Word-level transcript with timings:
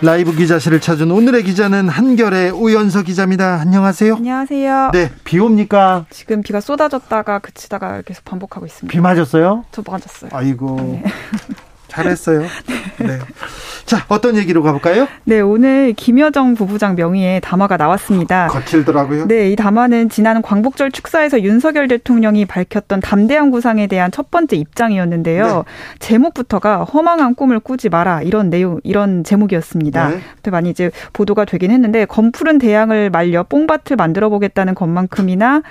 라이브 0.00 0.32
기자실을 0.32 0.80
찾은 0.80 1.10
오늘의 1.10 1.42
기자는 1.42 1.88
한결의 1.88 2.50
우연서 2.52 3.02
기자입니다. 3.02 3.60
안녕하세요. 3.60 4.14
안녕하세요. 4.14 4.90
네, 4.92 5.10
비 5.24 5.40
옵니까? 5.40 6.06
지금 6.10 6.40
비가 6.40 6.60
쏟아졌다가 6.60 7.40
그치다가 7.40 8.02
계속 8.02 8.24
반복하고 8.24 8.64
있습니다. 8.66 8.92
비 8.92 9.00
맞았어요? 9.00 9.64
저 9.72 9.82
맞았어요. 9.84 10.30
아이고. 10.32 10.76
네. 11.02 11.04
잘했어요. 12.02 12.42
네. 12.98 13.18
자, 13.84 14.04
어떤 14.08 14.36
얘기로 14.36 14.62
가볼까요? 14.62 15.08
네, 15.24 15.40
오늘 15.40 15.94
김여정 15.94 16.54
부부장 16.54 16.94
명의의 16.94 17.40
담화가 17.40 17.78
나왔습니다. 17.78 18.48
거칠더라고요. 18.48 19.28
네, 19.28 19.50
이 19.50 19.56
담화는 19.56 20.10
지난 20.10 20.42
광복절 20.42 20.92
축사에서 20.92 21.42
윤석열 21.42 21.88
대통령이 21.88 22.44
밝혔던 22.44 23.00
담대한 23.00 23.50
구상에 23.50 23.86
대한 23.86 24.10
첫 24.10 24.30
번째 24.30 24.56
입장이었는데요. 24.56 25.46
네. 25.46 25.62
제목부터가 26.00 26.84
허망한 26.84 27.34
꿈을 27.34 27.60
꾸지 27.60 27.88
마라 27.88 28.20
이런 28.20 28.50
내용, 28.50 28.78
이런 28.84 29.24
제목이었습니다. 29.24 30.08
네. 30.08 30.20
많이 30.50 30.70
이제 30.70 30.90
보도가 31.12 31.44
되긴 31.44 31.70
했는데 31.70 32.04
검푸른 32.04 32.58
대양을 32.58 33.10
말려 33.10 33.42
뽕밭을 33.42 33.96
만들어 33.96 34.28
보겠다는 34.28 34.74
것만큼이나 34.74 35.62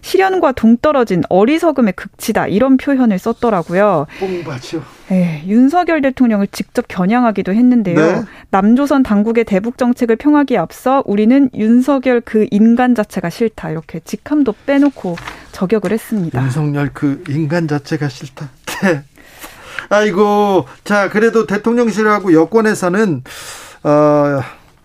실현과 0.00 0.52
동떨어진 0.52 1.22
어리석음의 1.28 1.94
극치다 1.94 2.46
이런 2.46 2.76
표현을 2.76 3.18
썼더라고요. 3.18 4.06
뽕밭이요. 4.20 4.82
네, 5.08 5.44
윤 5.46 5.68
석열 5.74 6.02
대통령을 6.02 6.46
직접 6.46 6.86
겨냥하기도 6.86 7.52
했는데요. 7.52 7.96
네. 7.96 8.22
남조선 8.50 9.02
당국의 9.02 9.44
대북 9.44 9.76
정책을 9.76 10.14
평하기에 10.14 10.56
앞서 10.56 11.02
우리는 11.04 11.50
윤석열 11.52 12.20
그 12.20 12.46
인간 12.52 12.94
자체가 12.94 13.28
싫다 13.28 13.70
이렇게 13.70 13.98
직함도 13.98 14.54
빼놓고 14.66 15.16
저격을 15.50 15.90
했습니다. 15.90 16.40
윤석열 16.40 16.90
그 16.94 17.24
인간 17.28 17.66
자체가 17.66 18.08
싫다. 18.08 18.50
네. 18.84 19.02
아이고 19.88 20.66
자 20.84 21.08
그래도 21.08 21.44
대통령실하고 21.46 22.32
여권에서는 22.32 23.24
어. 23.82 24.40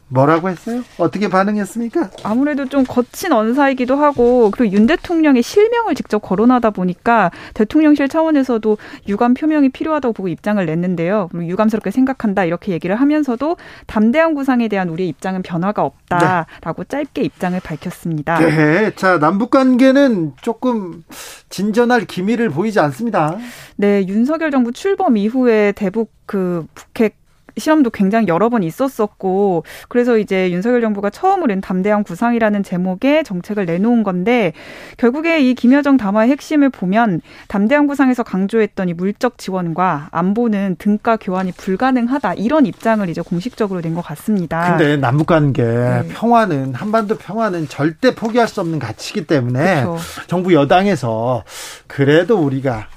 뭐라고 0.09 0.49
했어요? 0.49 0.83
어떻게 0.97 1.29
반응했습니까? 1.29 2.09
아무래도 2.23 2.67
좀 2.67 2.83
거친 2.83 3.31
언사이기도 3.31 3.95
하고 3.95 4.51
그리고 4.51 4.75
윤 4.75 4.87
대통령의 4.87 5.43
실명을 5.43 5.95
직접 5.95 6.19
거론하다 6.19 6.71
보니까 6.71 7.31
대통령실 7.53 8.09
차원에서도 8.09 8.77
유감 9.07 9.35
표명이 9.35 9.69
필요하다고 9.69 10.13
보고 10.13 10.27
입장을 10.27 10.63
냈는데요. 10.65 11.29
유감스럽게 11.33 11.91
생각한다 11.91 12.43
이렇게 12.45 12.71
얘기를 12.71 12.95
하면서도 12.95 13.57
담대한 13.85 14.33
구상에 14.33 14.67
대한 14.67 14.89
우리의 14.89 15.09
입장은 15.09 15.43
변화가 15.43 15.83
없다라고 15.83 16.83
네. 16.83 16.87
짧게 16.87 17.21
입장을 17.21 17.59
밝혔습니다. 17.59 18.39
네, 18.39 18.91
자 18.95 19.19
남북 19.19 19.51
관계는 19.51 20.33
조금 20.41 21.03
진전할 21.49 22.05
기미를 22.05 22.49
보이지 22.49 22.79
않습니다. 22.79 23.37
네, 23.75 24.05
윤석열 24.07 24.51
정부 24.51 24.71
출범 24.71 25.17
이후에 25.17 25.71
대북 25.73 26.11
그 26.25 26.65
북핵 26.73 27.17
시험도 27.57 27.89
굉장히 27.91 28.27
여러 28.27 28.49
번 28.49 28.63
있었었고 28.63 29.63
그래서 29.87 30.17
이제 30.17 30.51
윤석열 30.51 30.81
정부가 30.81 31.09
처음으로 31.09 31.59
담대한 31.61 32.03
구상이라는 32.03 32.63
제목의 32.63 33.23
정책을 33.23 33.65
내놓은 33.65 34.03
건데 34.03 34.53
결국에 34.97 35.41
이 35.41 35.53
김여정 35.55 35.97
담화의 35.97 36.29
핵심을 36.31 36.69
보면 36.69 37.21
담대한 37.47 37.87
구상에서 37.87 38.23
강조했던 38.23 38.89
이 38.89 38.93
물적 38.93 39.37
지원과 39.37 40.09
안보는 40.11 40.75
등가 40.79 41.17
교환이 41.17 41.51
불가능하다 41.51 42.35
이런 42.35 42.65
입장을 42.65 43.07
이제 43.09 43.21
공식적으로 43.21 43.81
낸 43.81 43.89
것 43.89 44.01
같습니다. 44.03 44.77
근데 44.77 44.97
남북 44.97 45.25
관계 45.27 45.63
네. 45.63 46.07
평화는 46.13 46.75
한반도 46.75 47.17
평화는 47.17 47.67
절대 47.67 48.13
포기할 48.13 48.47
수 48.47 48.61
없는 48.61 48.77
가치이기 48.77 49.25
때문에 49.25 49.83
그렇죠. 49.83 49.97
정부 50.27 50.53
여당에서 50.53 51.43
그래도 51.87 52.37
우리가 52.37 52.87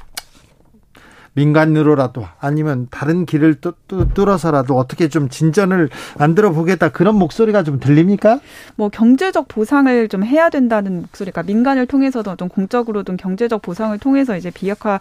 민간으로라도 1.35 2.27
아니면 2.41 2.89
다른 2.91 3.25
길을 3.25 3.57
뚫어서라도 4.15 4.77
어떻게 4.77 5.09
좀 5.09 5.29
진전을 5.29 5.89
만들어 6.19 6.53
보겠다 6.53 6.91
그런 6.91 7.15
목소리가 7.17 7.63
좀 7.63 7.81
들립니까? 7.81 8.41
뭐 8.77 8.89
경제적 8.89 9.49
보상을 9.49 10.09
좀 10.09 10.25
해야 10.25 10.51
된다는 10.51 11.03
목소리가 11.03 11.43
민간을 11.43 11.87
통해서도 11.87 12.37
좀 12.37 12.49
공적으로든 12.49 13.17
경제적 13.17 13.63
보상을 13.63 13.97
통해서 13.99 14.37
이제 14.37 14.51
비핵화 14.51 15.01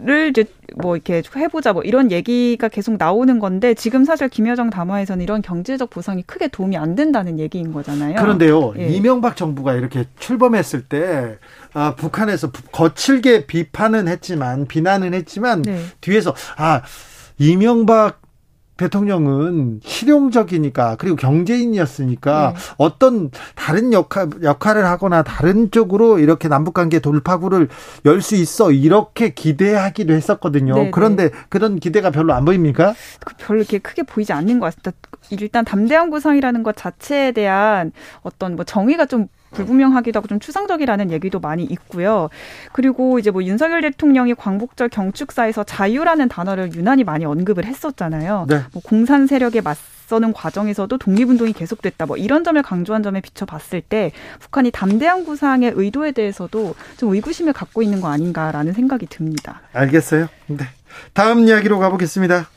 를 0.00 0.30
이제 0.30 0.44
뭐 0.76 0.96
이렇게 0.96 1.22
해보자 1.36 1.72
뭐 1.72 1.82
이런 1.82 2.12
얘기가 2.12 2.68
계속 2.68 2.96
나오는 2.96 3.38
건데 3.38 3.74
지금 3.74 4.04
사실 4.04 4.28
김여정 4.28 4.70
담화에서는 4.70 5.22
이런 5.22 5.42
경제적 5.42 5.90
보상이 5.90 6.22
크게 6.22 6.48
도움이 6.48 6.76
안 6.78 6.94
된다는 6.94 7.38
얘기인 7.38 7.72
거잖아요. 7.72 8.14
그런데요, 8.14 8.74
예. 8.78 8.88
이명박 8.88 9.36
정부가 9.36 9.74
이렇게 9.74 10.04
출범했을 10.18 10.84
때 10.84 11.36
아, 11.74 11.94
북한에서 11.96 12.52
거칠게 12.70 13.46
비판은 13.46 14.08
했지만 14.08 14.66
비난은 14.66 15.14
했지만 15.14 15.62
네. 15.62 15.84
뒤에서 16.00 16.34
아 16.56 16.82
이명박 17.38 18.22
대통령은 18.78 19.80
실용적이니까 19.84 20.96
그리고 20.96 21.16
경제인이었으니까 21.16 22.54
네. 22.56 22.74
어떤 22.78 23.30
다른 23.54 23.92
역할 23.92 24.28
역할을 24.42 24.84
하거나 24.86 25.22
다른 25.22 25.70
쪽으로 25.70 26.18
이렇게 26.18 26.48
남북 26.48 26.72
관계 26.74 26.98
돌파구를 26.98 27.68
열 28.06 28.22
수 28.22 28.36
있어 28.36 28.70
이렇게 28.72 29.34
기대하기도 29.34 30.14
했었거든요. 30.14 30.74
네, 30.74 30.84
네 30.84 30.90
그런데 30.90 31.30
그런 31.48 31.78
기대가 31.78 32.10
별로 32.10 32.32
안 32.32 32.44
보입니까? 32.44 32.94
그 33.24 33.34
별로 33.36 33.60
이렇게 33.60 33.78
크게 33.78 34.04
보이지 34.04 34.32
않는 34.32 34.60
것 34.60 34.66
같습니다. 34.66 34.92
일단 35.30 35.64
담대한 35.64 36.10
구상이라는 36.10 36.62
것 36.62 36.76
자체에 36.76 37.32
대한 37.32 37.92
어떤 38.22 38.56
뭐 38.56 38.64
정의가 38.64 39.06
좀 39.06 39.28
불분명하기도 39.52 40.16
하고 40.18 40.28
좀 40.28 40.40
추상적이라는 40.40 41.10
얘기도 41.10 41.38
많이 41.38 41.62
있고요. 41.64 42.28
그리고 42.72 43.18
이제 43.18 43.30
뭐 43.30 43.44
윤석열 43.44 43.82
대통령이 43.82 44.34
광복절 44.34 44.88
경축사에서 44.88 45.64
자유라는 45.64 46.28
단어를 46.28 46.74
유난히 46.74 47.04
많이 47.04 47.24
언급을 47.24 47.64
했었잖아요. 47.64 48.46
네. 48.48 48.62
뭐 48.72 48.82
공산 48.82 49.26
세력에 49.26 49.60
맞서는 49.60 50.32
과정에서도 50.32 50.96
독립운동이 50.96 51.52
계속됐다. 51.52 52.06
뭐 52.06 52.16
이런 52.16 52.44
점을 52.44 52.60
강조한 52.62 53.02
점에 53.02 53.20
비춰봤을 53.20 53.82
때 53.82 54.12
북한이 54.40 54.70
담대한 54.70 55.24
구상의 55.24 55.72
의도에 55.74 56.12
대해서도 56.12 56.74
좀 56.96 57.14
의구심을 57.14 57.52
갖고 57.52 57.82
있는 57.82 58.00
거 58.00 58.08
아닌가라는 58.08 58.72
생각이 58.72 59.06
듭니다. 59.06 59.60
알겠어요. 59.72 60.28
네. 60.46 60.64
다음 61.12 61.46
이야기로 61.46 61.78
가보겠습니다. 61.78 62.48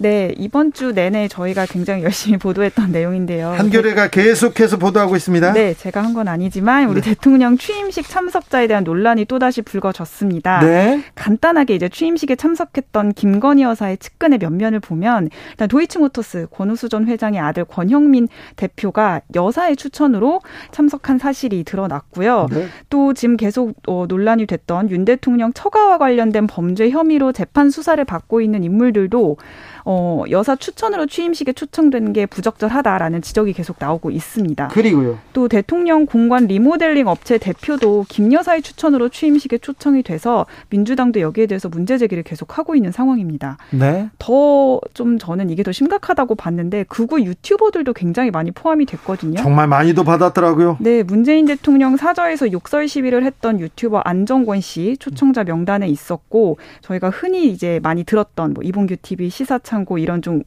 네, 0.00 0.32
이번 0.38 0.72
주 0.72 0.92
내내 0.92 1.26
저희가 1.28 1.66
굉장히 1.66 2.04
열심히 2.04 2.36
보도했던 2.38 2.92
내용인데요. 2.92 3.48
한겨레가 3.50 4.08
계속해서 4.10 4.76
보도하고 4.78 5.16
있습니다. 5.16 5.52
네, 5.52 5.74
제가 5.74 6.02
한 6.04 6.14
건 6.14 6.26
아니지만 6.26 6.88
우리 6.88 7.00
네. 7.02 7.10
대통령 7.10 7.58
취임식 7.58 8.08
참석자에 8.08 8.66
대한 8.66 8.82
논란이 8.82 9.26
또다시 9.26 9.60
불거졌습니다. 9.62 10.60
네. 10.60 11.02
간단하게 11.14 11.74
이제 11.74 11.88
취임식에 11.88 12.34
참석했던 12.36 13.12
김건희 13.12 13.62
여사의 13.62 13.98
측근의 13.98 14.38
면면을 14.38 14.80
보면 14.80 15.28
일단 15.50 15.68
도이치모터스 15.68 16.46
권우수 16.50 16.88
전 16.88 17.06
회장의 17.06 17.40
아들 17.40 17.64
권형민 17.64 18.28
대표가 18.56 19.20
여사의 19.34 19.76
추천으로 19.76 20.40
참석한 20.70 21.18
사실이 21.18 21.64
드러났고요. 21.64 22.46
네. 22.50 22.66
또 22.88 23.12
지금 23.12 23.36
계속 23.36 23.74
어, 23.86 24.06
논란이 24.08 24.46
됐던 24.46 24.90
윤 24.90 25.04
대통령 25.04 25.52
처가와 25.52 25.98
관련된 25.98 26.46
범죄 26.46 26.88
혐의로 26.90 27.32
재판 27.32 27.68
수사를 27.70 28.02
받고 28.04 28.40
있는 28.40 28.64
인물들도 28.64 29.36
어, 29.90 30.24
여사 30.30 30.54
추천으로 30.54 31.06
취임식에 31.06 31.54
초청된 31.54 32.12
게 32.12 32.26
부적절하다라는 32.26 33.22
지적이 33.22 33.54
계속 33.54 33.76
나오고 33.78 34.10
있습니다. 34.10 34.68
그리고요. 34.68 35.18
또 35.32 35.48
대통령 35.48 36.04
공관 36.04 36.46
리모델링 36.46 37.06
업체 37.06 37.38
대표도 37.38 38.04
김 38.10 38.30
여사의 38.30 38.60
추천으로 38.60 39.08
취임식에 39.08 39.56
초청이 39.56 40.02
돼서 40.02 40.44
민주당도 40.68 41.20
여기에 41.20 41.46
대해서 41.46 41.70
문제 41.70 41.96
제기를 41.96 42.22
계속 42.22 42.58
하고 42.58 42.74
있는 42.74 42.92
상황입니다. 42.92 43.56
네. 43.70 44.10
더 44.18 44.78
좀 44.94 45.18
저는 45.18 45.50
이게 45.50 45.62
더 45.62 45.72
심각하다고 45.72 46.34
봤는데 46.34 46.84
극우 46.88 47.20
유튜버들도 47.20 47.92
굉장히 47.92 48.30
많이 48.30 48.50
포함이 48.50 48.86
됐거든요. 48.86 49.40
정말 49.40 49.66
많이도 49.68 50.04
받았더라고요. 50.04 50.78
네, 50.80 51.02
문재인 51.02 51.46
대통령 51.46 51.96
사저에서 51.96 52.52
욕설 52.52 52.88
시위를 52.88 53.24
했던 53.24 53.60
유튜버 53.60 53.98
안정권 53.98 54.60
씨 54.60 54.96
초청자 54.98 55.44
명단에 55.44 55.88
있었고 55.88 56.58
저희가 56.82 57.10
흔히 57.10 57.48
이제 57.48 57.80
많이 57.82 58.04
들었던 58.04 58.54
뭐 58.54 58.62
이봉규 58.64 58.96
TV 59.02 59.30
시사창 59.30 59.77
창고 59.78 59.98
이런 59.98 60.22
좀 60.22 60.42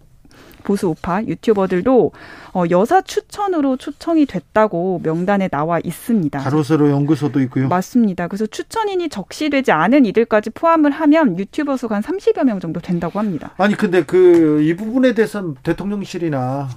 보수 0.64 0.88
우파 0.90 1.24
유튜버들도 1.24 2.12
어, 2.54 2.64
여사 2.70 3.02
추천으로 3.02 3.78
초청이 3.78 4.28
됐다고 4.28 5.02
명단에 5.04 5.48
나와 5.48 5.80
있습니다. 5.84 6.38
가로세로 6.40 6.92
연구소도 6.92 7.40
있고요. 7.42 7.68
맞습니다. 7.68 8.28
그래서 8.28 8.46
추천인이 8.46 9.10
적시되지 9.10 9.72
않은 9.72 10.06
이들까지 10.06 10.52
포함을 10.52 10.92
하면 10.92 11.40
유튜버 11.40 11.78
수가 11.78 11.96
한 11.96 12.04
30여 12.04 12.44
명 12.44 12.60
정도 12.60 12.80
된다고 12.80 13.18
합니다. 13.20 13.52
아니 13.58 13.76
근데 13.76 14.04
그 14.04 14.62
이 14.62 14.76
부분에 14.76 15.14
대해서 15.14 15.54
대통령실이나 15.64 16.70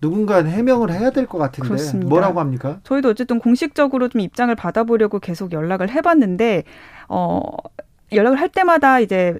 누군가 0.00 0.44
해명을 0.44 0.92
해야 0.92 1.10
될 1.10 1.26
것 1.26 1.38
같은데 1.38 1.66
그렇습니다. 1.68 2.08
뭐라고 2.08 2.38
합니까? 2.40 2.78
저희도 2.84 3.08
어쨌든 3.10 3.38
공식적으로 3.40 4.08
좀 4.08 4.20
입장을 4.20 4.54
받아보려고 4.54 5.18
계속 5.18 5.52
연락을 5.52 5.90
해봤는데 5.90 6.62
어 7.08 7.40
연락을 8.12 8.38
할 8.38 8.48
때마다 8.48 9.00
이제 9.00 9.36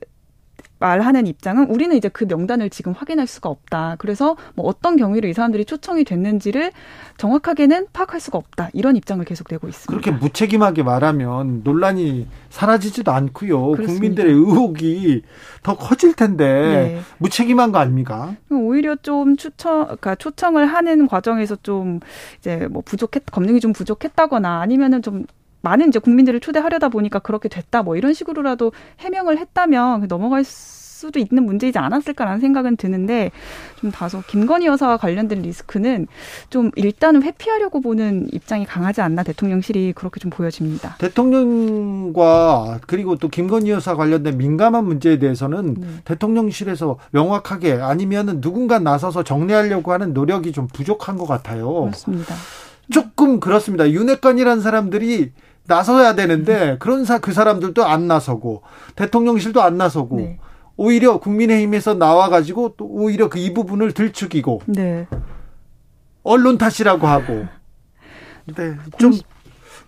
말하는 0.82 1.29
입장은 1.29 1.69
우리는 1.69 1.96
이제 1.96 2.08
그 2.08 2.25
명단을 2.25 2.69
지금 2.69 2.93
확인할 2.93 3.29
수가 3.29 3.49
없다. 3.49 3.94
그래서 3.99 4.37
뭐 4.55 4.67
어떤 4.67 4.96
경위로 4.96 5.29
이 5.29 5.32
사람들이 5.32 5.64
초청이 5.64 6.02
됐는지를 6.02 6.73
정확하게는 7.19 7.87
파악할 7.93 8.19
수가 8.19 8.38
없다. 8.38 8.70
이런 8.73 8.96
입장을 8.96 9.25
계속 9.25 9.46
내고 9.49 9.69
있습니다. 9.69 9.88
그렇게 9.88 10.11
무책임하게 10.11 10.82
말하면 10.82 11.61
논란이 11.62 12.26
사라지지도 12.50 13.12
않고요. 13.12 13.61
그렇습니다. 13.61 13.93
국민들의 13.93 14.32
의혹이 14.32 15.23
더 15.62 15.76
커질 15.76 16.14
텐데 16.14 16.44
네. 16.44 17.00
무책임한 17.19 17.70
거 17.70 17.79
아닙니까? 17.79 18.34
오히려 18.50 18.96
좀 18.96 19.37
추천, 19.37 19.84
그러니까 19.84 20.17
초청을 20.17 20.67
하는 20.67 21.06
과정에서 21.06 21.56
좀 21.62 22.00
이제 22.38 22.67
뭐 22.70 22.82
부족했, 22.84 23.25
검증이 23.31 23.61
좀 23.61 23.73
부족했다거나 23.73 24.61
아니면은 24.61 25.00
좀 25.00 25.26
많은 25.62 25.88
이제 25.88 25.98
국민들을 25.98 26.40
초대하려다 26.40 26.88
보니까 26.88 27.18
그렇게 27.18 27.48
됐다 27.48 27.82
뭐 27.82 27.96
이런 27.96 28.12
식으로라도 28.12 28.72
해명을 29.00 29.38
했다면 29.38 30.06
넘어갈 30.08 30.44
수도 30.44 31.18
있는 31.18 31.44
문제이지 31.44 31.78
않았을까라는 31.78 32.40
생각은 32.40 32.76
드는데 32.76 33.32
좀 33.80 33.90
다소 33.90 34.22
김건희 34.28 34.66
여사와 34.66 34.96
관련된 34.98 35.42
리스크는 35.42 36.06
좀 36.48 36.70
일단은 36.76 37.24
회피하려고 37.24 37.80
보는 37.80 38.28
입장이 38.32 38.64
강하지 38.64 39.00
않나 39.00 39.24
대통령실이 39.24 39.94
그렇게 39.94 40.20
좀 40.20 40.30
보여집니다. 40.30 40.96
대통령과 40.98 42.80
그리고 42.86 43.16
또 43.16 43.28
김건희 43.28 43.70
여사 43.70 43.96
관련된 43.96 44.38
민감한 44.38 44.84
문제에 44.84 45.18
대해서는 45.18 45.74
네. 45.74 45.86
대통령실에서 46.04 46.98
명확하게 47.10 47.72
아니면은 47.72 48.40
누군가 48.40 48.78
나서서 48.78 49.24
정리하려고 49.24 49.92
하는 49.92 50.12
노력이 50.12 50.52
좀 50.52 50.68
부족한 50.68 51.16
것 51.16 51.26
같아요. 51.26 51.68
그렇습니다. 51.82 52.34
조금 52.90 53.40
그렇습니다. 53.40 53.90
윤핵관이라는 53.90 54.62
사람들이 54.62 55.32
나서야 55.66 56.14
되는데 56.14 56.76
그런 56.78 57.04
사, 57.04 57.18
그 57.18 57.32
사람들도 57.32 57.84
안 57.84 58.08
나서고 58.08 58.62
대통령실도 58.96 59.62
안 59.62 59.76
나서고 59.76 60.16
네. 60.16 60.38
오히려 60.76 61.18
국민의힘에서 61.18 61.94
나와가지고 61.94 62.74
또 62.76 62.86
오히려 62.86 63.28
그 63.28 63.38
이 63.38 63.52
부분을 63.54 63.92
들추기고 63.92 64.62
네. 64.66 65.06
언론 66.22 66.58
탓이라고 66.58 67.06
하고 67.06 67.46
네, 68.56 68.74
좀 68.98 69.12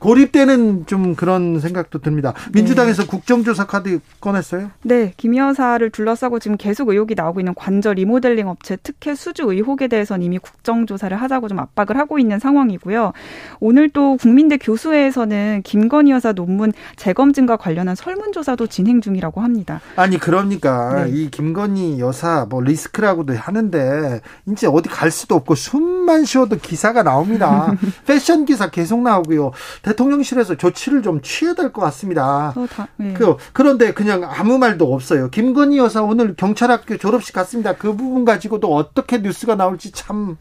고립되는 0.04 0.84
좀 0.84 1.14
그런 1.14 1.60
생각도 1.60 1.98
듭니다. 2.00 2.34
민주당에서 2.52 3.04
네. 3.04 3.08
국정조사 3.08 3.64
카드 3.64 4.00
꺼냈어요? 4.20 4.70
네, 4.82 5.14
김 5.16 5.34
여사를 5.34 5.88
둘러싸고 5.88 6.40
지금 6.40 6.58
계속 6.58 6.90
의혹이 6.90 7.14
나오고 7.14 7.40
있는 7.40 7.54
관절 7.54 7.94
리모델링 7.94 8.46
업체 8.46 8.76
특혜 8.76 9.14
수주 9.14 9.44
의혹에 9.44 9.88
대해서는 9.88 10.22
이미 10.26 10.38
국정조사를 10.38 11.16
하자고 11.16 11.48
좀 11.48 11.58
압박을 11.58 11.96
하고 11.96 12.18
있는 12.18 12.38
상황이고요. 12.38 13.14
오늘 13.60 13.88
또 13.88 14.18
국민대 14.18 14.58
교수회에서는 14.58 15.62
김건희 15.64 16.10
여사 16.10 16.32
논문 16.32 16.74
재검증과 16.96 17.56
관련한 17.56 17.94
설문조사도 17.94 18.66
진행 18.66 19.00
중이라고 19.00 19.40
합니다. 19.40 19.80
아니 19.96 20.18
그러니까 20.18 21.04
네. 21.04 21.12
이 21.12 21.30
김건희 21.30 21.98
여사 22.00 22.46
뭐 22.50 22.60
리스크라고도 22.60 23.34
하는데 23.34 24.20
이제 24.48 24.66
어디 24.66 24.90
갈 24.90 25.10
수도 25.10 25.34
없고 25.34 25.54
숨 25.54 25.93
만 26.04 26.24
쉬어도 26.24 26.56
기사가 26.56 27.02
나옵니다. 27.02 27.74
패션 28.06 28.44
기사 28.44 28.70
계속 28.70 29.00
나오고요. 29.02 29.52
대통령실에서 29.82 30.56
조치를 30.56 31.02
좀 31.02 31.20
취해야 31.22 31.54
될 31.54 31.72
것 31.72 31.80
같습니다. 31.82 32.52
어, 32.56 32.66
다, 32.70 32.86
네. 32.96 33.14
그, 33.14 33.36
그런데 33.52 33.92
그냥 33.92 34.22
아무 34.24 34.58
말도 34.58 34.92
없어요. 34.92 35.30
김건희 35.30 35.78
여사 35.78 36.02
오늘 36.02 36.34
경찰학교 36.36 36.96
졸업식 36.98 37.34
갔습니다. 37.34 37.74
그 37.74 37.96
부분 37.96 38.24
가지고도 38.24 38.74
어떻게 38.74 39.18
뉴스가 39.18 39.54
나올지 39.56 39.90
참 39.92 40.36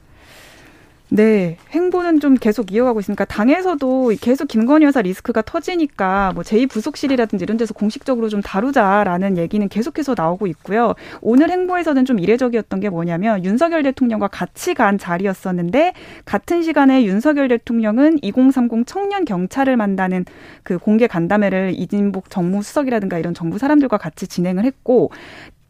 네, 1.16 1.58
행보는 1.70 2.20
좀 2.22 2.34
계속 2.34 2.72
이어가고 2.72 3.00
있으니까 3.00 3.24
당에서도 3.26 4.14
계속 4.20 4.48
김건희 4.48 4.84
여사 4.88 5.00
리스크가 5.00 5.44
터지니까 5.44 6.32
뭐 6.34 6.42
제2부속실이라든지 6.42 7.44
이런 7.44 7.56
데서 7.56 7.76
공식적으로 7.76 8.30
좀 8.30 8.42
다루자라는 8.42 9.38
얘기는 9.38 9.70
계속해서 9.70 10.16
나오고 10.18 10.48
있고요. 10.48 10.96
오늘 11.22 11.52
행보에서는 11.52 12.06
좀 12.06 12.18
이례적이었던 12.18 12.80
게 12.80 12.90
뭐냐면 12.90 13.46
윤석열 13.46 13.84
대통령과 13.84 14.28
같이 14.28 14.74
간 14.74 14.98
자리였었는데 14.98 15.94
같은 16.26 16.64
시간에 16.64 17.06
윤석열 17.06 17.48
대통령은 17.48 18.18
2030 18.24 18.88
청년 18.88 19.24
경찰을 19.24 19.78
만나는 19.78 20.26
그 20.64 20.80
공개 20.80 21.06
간담회를 21.06 21.74
이진복 21.76 22.32
정무수석이라든가 22.32 23.20
이런 23.20 23.36
정부 23.36 23.60
사람들과 23.60 24.00
같이 24.00 24.26
진행을 24.26 24.66
했고 24.66 25.12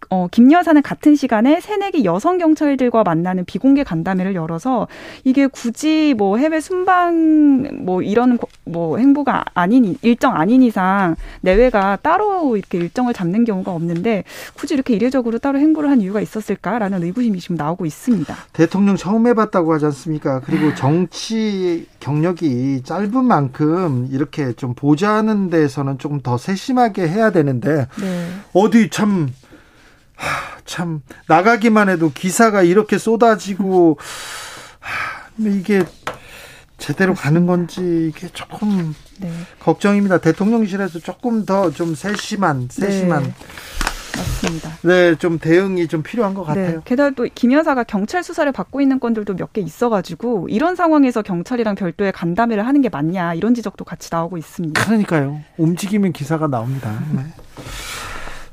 어, 0.10 0.28
김 0.32 0.52
여사는 0.52 0.82
같은 0.82 1.16
시간에 1.16 1.60
새내기 1.60 2.06
여성 2.06 2.38
경찰들과 2.38 3.04
만나는 3.04 3.46
비공개 3.46 3.84
간담회를 3.84 4.36
열어서 4.36 4.88
이게 5.24 5.48
굳이 5.48 6.14
뭐 6.18 6.38
해외 6.38 6.60
순방 6.60 7.84
뭐 7.86 8.02
이런 8.02 8.38
뭐 8.66 8.98
행보가 8.98 9.46
아닌 9.54 9.98
일정 10.02 10.36
아닌 10.36 10.62
이상 10.62 11.16
내외가 11.42 11.98
따로 11.98 12.58
이렇게 12.58 12.78
일정을 12.78 13.14
잡는 13.14 13.46
경우가 13.46 13.72
없는데 13.72 14.24
굳이 14.56 14.74
이렇게 14.74 14.94
이례적으로 14.96 15.40
따로 15.40 15.60
행보를 15.60 15.90
한 15.90 16.02
이유가 16.02 16.22
있었을까라는 16.22 17.04
의구심이 17.04 17.40
지금 17.40 17.56
나오고 17.56 17.86
있습니다. 17.86 18.36
대통령 18.54 18.96
처음 18.96 19.28
해봤다고 19.28 19.74
하지 19.74 19.86
않습니까? 19.86 20.42
그리고 20.42 20.74
정치 20.76 21.88
경력이 22.00 22.84
짧은 22.84 23.24
만큼 23.24 24.08
이렇게 24.12 24.54
좀 24.54 24.74
보좌하는 24.74 25.50
데서는 25.50 25.98
조금 25.98 26.22
더 26.22 26.38
세심하게 26.38 27.08
해야 27.08 27.32
되는데 27.32 27.88
네. 28.00 28.28
어디 28.54 28.90
참 28.90 29.30
하, 30.16 30.58
참 30.66 31.02
나가기만 31.28 31.90
해도 31.90 32.12
기사가 32.14 32.64
이렇게 32.64 32.98
쏟아지고 32.98 33.98
하, 34.80 35.30
이게 35.50 35.84
제대로 36.78 37.14
가는 37.14 37.46
건지 37.46 38.12
이게 38.14 38.28
조금 38.30 38.94
네. 39.20 39.32
걱정입니다. 39.60 40.18
대통령실에서 40.20 41.00
조금 41.00 41.46
더 41.46 41.72
좀 41.72 41.96
세심한 41.96 42.68
세심한 42.70 43.24
네. 43.24 43.34
맞습니다. 44.16 44.70
네, 44.84 45.16
좀 45.16 45.40
대응이 45.40 45.88
좀 45.88 46.04
필요한 46.04 46.34
것 46.36 46.42
네. 46.42 46.48
같아요. 46.48 46.76
네, 46.78 46.82
게다가 46.86 47.12
또 47.16 47.26
김 47.34 47.52
여사가 47.54 47.84
경찰 47.84 48.22
수사를 48.24 48.52
받고 48.52 48.80
있는 48.82 49.00
건들도 49.00 49.36
몇 49.36 49.54
개 49.54 49.62
있어가지고 49.62 50.50
이런 50.50 50.76
상황에서 50.76 51.22
경찰이랑 51.24 51.76
별도의 51.76 52.12
간담회를 52.12 52.68
하는 52.68 52.82
게 52.82 52.90
맞냐 52.90 53.34
이런 53.34 53.54
지적도 53.56 53.86
같이 53.86 54.10
나오고 54.12 54.38
있습니다. 54.38 54.84
그러니까요. 54.86 55.42
움직이면 55.58 56.12
기사가 56.12 56.48
나옵니다. 56.48 56.92
네. 57.14 57.24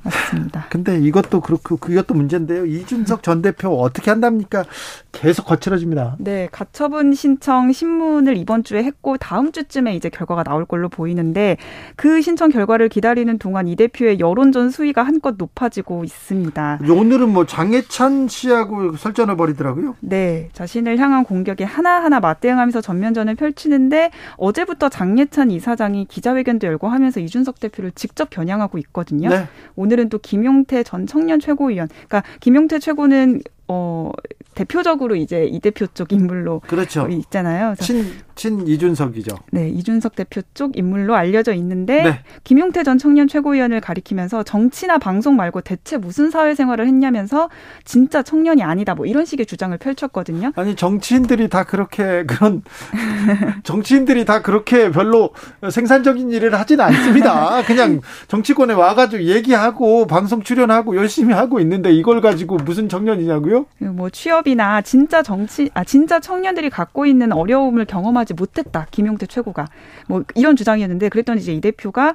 맞습니다. 0.03 0.67
근데 0.71 0.99
이것도 0.99 1.41
그렇고 1.41 1.77
그것도 1.77 2.15
문제인데요. 2.15 2.65
이준석 2.67 3.23
전 3.23 3.43
대표 3.43 3.81
어떻게 3.81 4.11
한답니까? 4.11 4.65
계속 5.13 5.47
거칠어집니다. 5.47 6.17
네, 6.19 6.49
가처분 6.51 7.15
신청 7.15 7.73
신문을 7.73 8.37
이번 8.37 8.65
주에 8.65 8.83
했고 8.83 9.17
다음 9.17 9.53
주쯤에 9.53 9.95
이제 9.95 10.09
결과가 10.09 10.45
나올 10.45 10.65
걸로 10.65 10.89
보이는데 10.89 11.57
그 11.97 12.23
신청 12.23 12.51
결과를 12.51 12.89
기다리는 12.89 13.39
동안 13.39 13.69
이 13.69 13.77
대표의 13.77 14.21
여론전 14.21 14.71
수위가 14.71 15.03
한껏 15.03 15.35
높아지고 15.37 16.05
있습니다. 16.05 16.81
오늘은 16.89 17.29
뭐 17.29 17.47
장해찬 17.47 18.29
씨하고 18.29 18.97
설전을 18.97 19.37
벌이더라고요. 19.37 19.97
네, 20.01 20.49
자신을 20.53 20.99
향한 20.99 21.25
공격에 21.25 21.65
하나하나 21.65 22.21
맞대응하면서 22.21 22.81
전면전을 22.81 23.35
펼치는데 23.35 24.11
어제부터 24.37 24.89
장예찬 24.89 25.51
이사장이 25.51 26.07
기자회견도 26.07 26.67
열고 26.67 26.89
하면서 26.89 27.21
이준석 27.21 27.61
대표를 27.61 27.93
직접 27.93 28.31
겨냥하고 28.31 28.79
있거든요. 28.79 29.29
네. 29.29 29.49
오늘은 29.77 30.09
또 30.09 30.19
김용태 30.19 30.83
전 30.83 31.07
청년 31.07 31.41
최고위원. 31.41 31.89
그러니까 31.89 32.23
김용태 32.41 32.79
최고는 32.79 33.43
어 33.73 34.11
대표적으로 34.57 35.15
이제 35.15 35.45
이 35.45 35.61
대표 35.61 35.87
쪽 35.87 36.13
인물로 36.13 36.61
그렇죠. 36.67 37.07
있잖아요. 37.09 37.77
친, 37.77 38.05
친 38.41 38.67
이준석이죠. 38.67 39.37
네, 39.53 39.69
이준석 39.69 40.17
대표 40.17 40.41
쪽 40.55 40.77
인물로 40.77 41.15
알려져 41.15 41.53
있는데 41.55 42.03
네. 42.03 42.21
김용태 42.45 42.83
전 42.83 42.99
청년 42.99 43.29
최고위원을 43.29 43.81
가리키면서 43.81 44.43
정치나 44.43 44.99
방송 44.99 45.37
말고 45.37 45.61
대체 45.61 45.97
무슨 45.97 46.31
사회생활을 46.31 46.87
했냐면서 46.87 47.49
진짜 47.85 48.23
청년이 48.23 48.63
아니다 48.63 48.95
뭐 48.95 49.07
이런 49.07 49.25
식의 49.25 49.47
주장을 49.47 49.77
펼쳤거든요. 49.77 50.53
아니 50.57 50.75
정치인들이 50.75 51.49
다 51.49 51.65
그렇게 51.65 52.25
그런 52.25 52.63
정치인들이 53.65 54.25
다 54.25 54.43
그렇게 54.43 54.91
별로 54.91 55.31
생산적인 55.71 56.31
일을 56.31 56.59
하지는 56.59 56.85
않습니다. 56.85 57.63
그냥 57.65 58.01
정치권에 58.29 58.75
와가지고 58.75 59.25
얘기하고 59.25 60.07
방송 60.07 60.43
출연하고 60.43 60.97
열심히 60.97 61.35
하고 61.35 61.61
있는데 61.61 61.93
이걸 61.93 62.21
가지고 62.21 62.57
무슨 62.57 62.89
청년이냐고요? 62.89 63.67
뭐 63.79 64.11
취업이 64.11 64.51
기업이나 64.51 64.83
진짜 64.83 65.23
정치, 65.23 65.71
아, 65.75 65.85
진짜 65.85 66.21
청년들이 66.21 66.71
갖고 66.71 67.07
있는 67.07 67.33
어려움을 67.33 67.85
경험하지 67.85 68.30
못했다. 68.35 68.87
김용태 68.91 69.27
최고가. 69.27 69.67
뭐 70.09 70.25
이런 70.35 70.57
주장이었는데 70.57 71.09
그랬더니 71.09 71.41
이제 71.41 71.53
이 71.53 71.61
대표가 71.61 72.15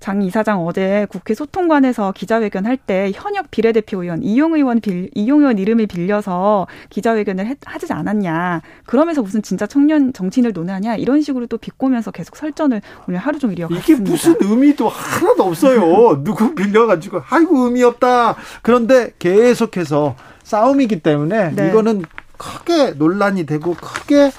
장 0.00 0.20
이사장 0.20 0.60
어제 0.66 1.06
국회 1.08 1.32
소통관에서 1.32 2.12
기자회견 2.12 2.66
할 2.66 2.76
때 2.76 3.10
현역 3.14 3.50
비례대표 3.50 4.02
의원 4.02 4.22
이용 4.22 4.54
의원 4.54 4.80
빌 4.82 5.08
이용 5.14 5.38
의원 5.40 5.58
이름을 5.58 5.86
빌려서 5.86 6.66
기자회견을 6.90 7.46
했, 7.46 7.56
하지 7.64 7.90
않았냐. 7.90 8.60
그러면서 8.84 9.22
무슨 9.22 9.40
진짜 9.40 9.66
청년 9.66 10.12
정치인을 10.12 10.52
논하냐 10.52 10.96
이런 10.96 11.22
식으로 11.22 11.46
또 11.46 11.56
비꼬면서 11.56 12.10
계속 12.10 12.36
설전을 12.36 12.82
오늘 13.08 13.18
하루 13.18 13.38
종일 13.38 13.60
이어갔습니다. 13.60 13.92
이게 13.92 14.10
무슨 14.10 14.34
의미도 14.40 14.90
하나도 14.90 15.44
없어요. 15.44 16.22
누구 16.22 16.54
빌려가지고 16.54 17.22
아이고 17.30 17.64
의미 17.64 17.82
없다. 17.82 18.36
그런데 18.60 19.12
계속해서 19.18 20.16
싸움이기 20.42 21.00
때문에 21.00 21.52
네. 21.54 21.68
이거는 21.70 22.02
크게 22.36 22.90
논란이 22.98 23.46
되고 23.46 23.74
크게 23.74 24.32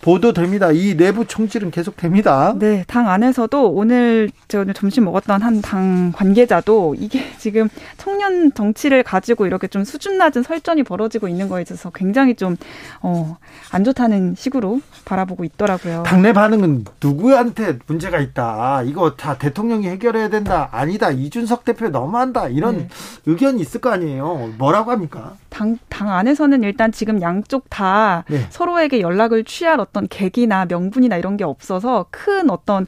보도됩니다. 0.00 0.72
이 0.72 0.96
내부 0.96 1.26
총질은 1.26 1.70
계속됩니다. 1.70 2.54
네, 2.58 2.84
당 2.86 3.08
안에서도 3.08 3.70
오늘 3.70 4.30
제가 4.48 4.62
오늘 4.62 4.74
점심 4.74 5.04
먹었던 5.04 5.40
한 5.42 5.60
당 5.62 6.10
관계자도 6.12 6.96
이게 6.98 7.22
지금 7.38 7.68
청년 7.96 8.52
정치를 8.52 9.02
가지고 9.02 9.46
이렇게 9.46 9.66
좀 9.68 9.84
수준 9.84 10.16
낮은 10.18 10.42
설전이 10.42 10.82
벌어지고 10.84 11.28
있는 11.28 11.48
거에 11.48 11.62
있어서 11.62 11.90
굉장히 11.90 12.34
좀 12.34 12.56
어, 13.02 13.36
안 13.70 13.84
좋다는 13.84 14.34
식으로 14.36 14.80
바라보고 15.04 15.44
있더라고요. 15.44 16.02
당내 16.04 16.32
반응은 16.32 16.86
누구한테 17.02 17.78
문제가 17.86 18.18
있다. 18.20 18.82
이거 18.84 19.16
다 19.16 19.36
대통령이 19.38 19.86
해결해야 19.88 20.28
된다. 20.28 20.68
아니다. 20.72 21.10
이준석 21.10 21.64
대표 21.64 21.88
너무한다. 21.88 22.48
이런 22.48 22.78
네. 22.78 22.88
의견이 23.26 23.60
있을 23.60 23.80
거 23.80 23.90
아니에요. 23.90 24.54
뭐라고 24.58 24.90
합니까? 24.90 25.34
당, 25.50 25.78
당 25.88 26.10
안에서는 26.10 26.62
일단 26.62 26.90
지금 26.90 27.20
양쪽 27.20 27.68
다 27.68 28.24
네. 28.28 28.46
서로에게 28.50 29.00
연락을 29.00 29.44
취할 29.44 29.78
어떤 29.90 30.06
계기나 30.08 30.66
명분이나 30.66 31.16
이런 31.16 31.36
게 31.36 31.44
없어서 31.44 32.06
큰 32.10 32.48
어떤 32.50 32.86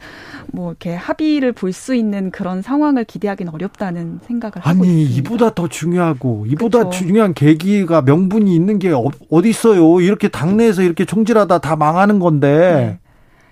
뭐 0.53 0.71
이렇게 0.71 0.95
합의를 0.95 1.53
볼 1.53 1.73
수 1.73 1.95
있는 1.95 2.31
그런 2.31 2.61
상황을 2.61 3.05
기대하기는 3.05 3.53
어렵다는 3.55 4.21
생각을 4.27 4.53
하고 4.59 4.69
아니 4.69 5.05
이보다 5.05 5.55
더 5.55 5.69
중요하고 5.69 6.45
이보다 6.47 6.81
그렇죠. 6.81 6.99
중요한 6.99 7.33
계기가 7.33 8.03
명분이 8.03 8.55
있는 8.55 8.79
게 8.79 8.93
어디 9.31 9.49
있어요? 9.49 10.01
이렇게 10.03 10.29
당내에서 10.29 10.83
이렇게 10.83 11.07
총질하다 11.07 11.59
다 11.59 11.77
망하는 11.77 12.19
건데. 12.19 12.99
네. 13.02 13.02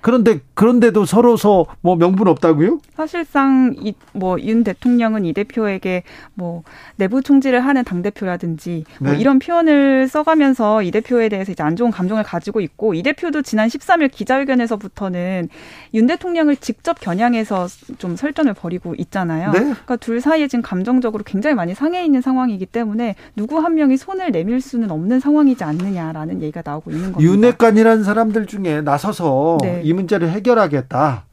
그런데 0.01 0.41
그런데도 0.55 1.05
서로서 1.05 1.67
뭐 1.81 1.97
명분 1.97 2.29
없다고요? 2.29 2.81
사실상 2.95 3.75
이뭐윤 4.15 4.65
대통령은 4.65 5.25
이 5.25 5.33
대표에게 5.33 6.03
뭐 6.35 6.63
내부 6.97 7.23
총질을 7.23 7.61
하는 7.61 7.85
당 7.85 8.03
대표라든지 8.03 8.85
뭐 8.99 9.11
네. 9.11 9.13
뭐 9.13 9.21
이런 9.21 9.39
표현을 9.39 10.09
써가면서 10.09 10.83
이 10.83 10.91
대표에 10.91 11.29
대해서 11.29 11.53
이제 11.53 11.63
안 11.63 11.77
좋은 11.77 11.91
감정을 11.91 12.23
가지고 12.23 12.61
있고 12.61 12.95
이 12.95 13.03
대표도 13.03 13.43
지난 13.43 13.69
13일 13.69 14.11
기자회견에서부터는 14.11 15.49
윤 15.95 16.07
대통령을 16.07 16.57
직접 16.57 16.99
겨냥해서 17.01 17.67
좀 17.99 18.17
설전을 18.17 18.55
벌이고 18.55 18.95
있잖아요. 18.97 19.53
네? 19.53 19.61
그러니까 19.61 19.97
둘 19.97 20.21
사이에 20.21 20.49
지금 20.49 20.63
감정적으로 20.63 21.25
굉장히 21.25 21.55
많이 21.55 21.75
상해 21.75 22.05
있는 22.05 22.21
상황이기 22.21 22.67
때문에 22.67 23.17
누구 23.37 23.59
한 23.59 23.75
명이 23.75 23.97
손을 23.97 24.31
내밀 24.31 24.61
수는 24.61 24.91
없는 24.91 25.21
상황이지 25.21 25.65
않느냐라는 25.65 26.43
얘기가 26.43 26.63
나오고 26.65 26.91
있는 26.91 27.13
겁니다. 27.13 27.33
윤핵관이라는 27.33 28.05
사람들 28.05 28.47
중에 28.47 28.81
나서서 28.83 29.59
네. 29.63 29.83
이 29.91 29.93
문제를 29.93 30.31
해결하겠다. 30.31 31.25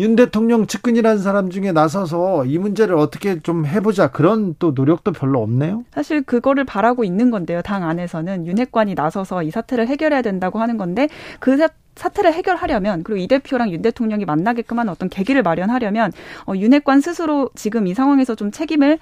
윤 0.00 0.16
대통령 0.16 0.66
측근이라는 0.66 1.18
사람 1.18 1.50
중에 1.50 1.72
나서서 1.72 2.46
이 2.46 2.58
문제를 2.58 2.96
어떻게 2.96 3.40
좀 3.40 3.66
해보자 3.66 4.08
그런 4.08 4.54
또 4.58 4.70
노력도 4.72 5.12
별로 5.12 5.40
없네요. 5.42 5.84
사실 5.92 6.22
그거를 6.22 6.64
바라고 6.64 7.02
있는 7.04 7.30
건데요. 7.32 7.60
당 7.62 7.82
안에서는 7.84 8.46
윤핵관이 8.46 8.94
나서서 8.94 9.42
이 9.42 9.50
사태를 9.50 9.88
해결해야 9.88 10.22
된다고 10.22 10.60
하는 10.60 10.78
건데 10.78 11.08
그 11.40 11.56
사태를 11.96 12.32
해결하려면 12.32 13.02
그리고 13.02 13.18
이 13.18 13.28
대표랑 13.28 13.70
윤 13.70 13.82
대통령이 13.82 14.24
만나게끔 14.24 14.78
하는 14.78 14.92
어떤 14.92 15.08
계기를 15.08 15.42
마련하려면 15.42 16.12
어, 16.46 16.54
윤핵관 16.54 17.00
스스로 17.00 17.50
지금 17.54 17.86
이 17.86 17.94
상황에서 17.94 18.34
좀 18.34 18.50
책임을 18.50 18.98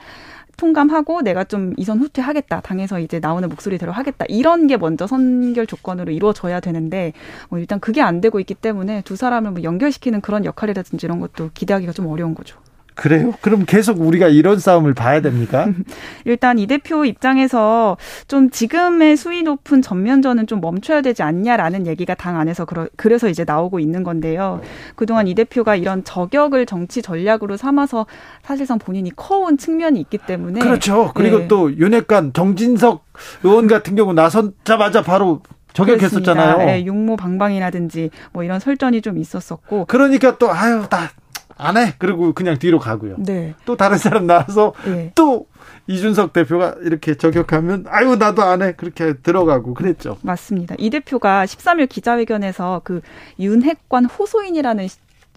통감하고 0.63 1.23
내가 1.23 1.43
좀 1.43 1.75
이선 1.77 1.99
후퇴하겠다. 1.99 2.61
당에서 2.61 3.01
이제 3.01 3.19
나오는 3.19 3.49
목소리대로 3.49 3.91
하겠다. 3.91 4.25
이런 4.29 4.69
게 4.69 4.77
먼저 4.77 5.09
선결 5.09 5.67
조건으로 5.67 6.13
이루어져야 6.13 6.61
되는데 6.61 7.13
뭐 7.49 7.59
일단 7.59 7.81
그게 7.81 8.01
안 8.01 8.21
되고 8.21 8.39
있기 8.39 8.55
때문에 8.55 9.03
두 9.03 9.17
사람을 9.17 9.51
뭐 9.51 9.63
연결시키는 9.65 10.21
그런 10.21 10.45
역할이라든지 10.45 11.05
이런 11.05 11.19
것도 11.19 11.51
기대하기가 11.53 11.91
좀 11.93 12.07
어려운 12.07 12.37
거죠. 12.37 12.62
그래요? 12.95 13.33
그럼 13.41 13.65
계속 13.67 14.01
우리가 14.01 14.29
이런 14.29 14.59
싸움을 14.59 14.95
봐야 14.95 15.21
됩니까? 15.21 15.69
일단 16.25 16.59
이 16.59 16.67
대표 16.67 17.05
입장에서 17.05 17.97
좀 18.29 18.51
지금의 18.51 19.17
수위 19.17 19.43
높은 19.43 19.83
전면전은 19.83 20.47
좀 20.47 20.61
멈춰야 20.61 21.01
되지 21.01 21.23
않냐라는 21.23 21.87
얘기가 21.87 22.15
당 22.15 22.39
안에서 22.39 22.65
그러, 22.65 22.89
그래서 22.97 23.29
이제 23.29 23.45
나오고 23.47 23.81
있는 23.81 24.03
건데요. 24.03 24.61
그동안 24.95 25.27
이 25.27 25.35
대표가 25.35 25.77
이런 25.77 26.05
저격을 26.05 26.67
정치 26.67 27.03
전략으로 27.03 27.57
삼아서 27.57 28.07
사실상 28.43 28.79
본인이 28.79 29.11
커온 29.15 29.57
측면이 29.57 30.01
있기 30.01 30.19
때문에 30.19 30.61
그렇죠. 30.61 31.13
그리고 31.15 31.39
네. 31.39 31.49
또 31.49 31.75
윤핵관 31.75 32.33
정진석 32.33 33.05
의원 33.43 33.67
같은 33.67 33.95
경우 33.95 34.13
나선자마자 34.13 35.03
바로 35.03 35.43
저격했었잖아요. 35.73 36.59
네, 36.59 36.85
육모 36.85 37.17
방방이라든지 37.17 38.11
뭐 38.33 38.45
이런 38.45 38.61
설전이 38.61 39.01
좀 39.03 39.19
있었었고. 39.19 39.87
그러니까 39.87 40.37
또 40.39 40.51
아유 40.53 40.85
나 40.91 41.09
안 41.57 41.77
해. 41.77 41.95
그리고 41.99 42.33
그냥 42.33 42.59
뒤로 42.59 42.79
가고요. 42.79 43.17
네. 43.19 43.55
또 43.65 43.77
다른 43.77 43.99
사람 43.99 44.27
나와서 44.27 44.73
네. 44.85 45.13
또 45.15 45.47
이준석 45.87 46.33
대표가 46.33 46.77
이렇게 46.83 47.15
저격하면 47.15 47.87
아유 47.89 48.17
나도 48.17 48.43
안 48.43 48.63
해. 48.63 48.73
그렇게 48.73 49.15
들어가고 49.15 49.75
그랬죠. 49.75 50.17
맞습니다. 50.23 50.75
이 50.79 50.91
대표가 50.91 51.45
13일 51.45 51.89
기자회견에서 51.89 52.83
그 52.85 53.01
윤핵관 53.39 54.07
호소인이라는 54.07 54.89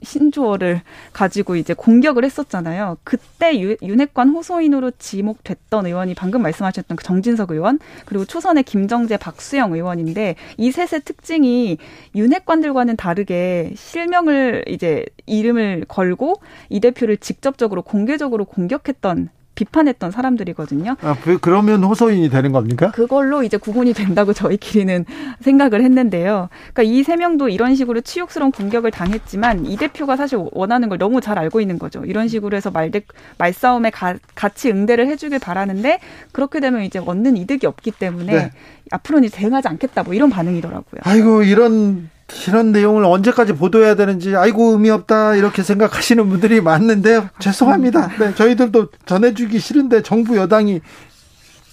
신조어를 0.03 0.81
가지고 1.13 1.55
이제 1.55 1.73
공격을 1.73 2.23
했었잖아요. 2.25 2.97
그때 3.03 3.57
윤핵관 3.81 4.29
호소인으로 4.29 4.91
지목됐던 4.99 5.85
의원이 5.85 6.15
방금 6.15 6.41
말씀하셨던 6.41 6.97
그 6.97 7.03
정진석 7.03 7.51
의원 7.51 7.79
그리고 8.05 8.25
초선의 8.25 8.63
김정재 8.63 9.17
박수영 9.17 9.73
의원인데 9.73 10.35
이 10.57 10.71
셋의 10.71 11.01
특징이 11.05 11.77
윤핵관들과는 12.15 12.97
다르게 12.97 13.73
실명을 13.75 14.65
이제 14.67 15.05
이름을 15.25 15.85
걸고 15.87 16.41
이 16.69 16.79
대표를 16.79 17.17
직접적으로 17.17 17.81
공개적으로 17.81 18.45
공격했던 18.45 19.29
비판했던 19.55 20.11
사람들이거든요. 20.11 20.97
아, 21.01 21.15
그, 21.23 21.37
그러면 21.39 21.83
호소인이 21.83 22.29
되는 22.29 22.51
겁니까? 22.51 22.91
그걸로 22.91 23.41
이제 23.43 23.57
구분이 23.57 23.93
된다고 23.93 24.33
저희끼리는 24.33 25.05
생각을 25.41 25.81
했는데요. 25.81 26.49
그러니까 26.73 26.83
이 26.83 27.03
세 27.05 27.15
명도 27.15 27.49
이런 27.49 27.75
식으로 27.75 28.01
치욕스러운 28.01 28.51
공격을 28.51 28.91
당했지만 28.91 29.65
이 29.67 29.77
대표가 29.77 30.17
사실 30.17 30.39
원하는 30.51 30.89
걸 30.89 30.97
너무 30.97 31.21
잘 31.21 31.37
알고 31.37 31.61
있는 31.61 31.77
거죠. 31.79 32.03
이런 32.03 32.27
식으로 32.27 32.57
해서 32.57 32.71
말대, 32.71 33.01
말싸움에 33.37 33.91
가, 33.91 34.15
같이 34.33 34.69
응대를 34.71 35.07
해주길 35.07 35.39
바라는데 35.39 35.99
그렇게 36.31 36.59
되면 36.59 36.81
이제 36.83 36.99
얻는 36.99 37.37
이득이 37.37 37.67
없기 37.67 37.91
때문에 37.91 38.33
네. 38.33 38.51
앞으로는 38.91 39.29
대응하지 39.29 39.67
않겠다 39.67 40.03
뭐 40.03 40.13
이런 40.13 40.29
반응이더라고요. 40.29 41.01
아이고 41.03 41.43
이런 41.43 42.09
이런 42.47 42.71
내용을 42.71 43.05
언제까지 43.05 43.53
보도해야 43.53 43.95
되는지 43.95 44.35
아이고 44.35 44.71
의미 44.71 44.89
없다 44.89 45.35
이렇게 45.35 45.63
생각하시는 45.63 46.27
분들이 46.29 46.61
많는데요. 46.61 47.29
죄송합니다. 47.39 48.09
네, 48.19 48.33
저희들도 48.35 48.89
전해주기 49.05 49.59
싫은데 49.59 50.01
정부 50.01 50.35
여당이 50.37 50.81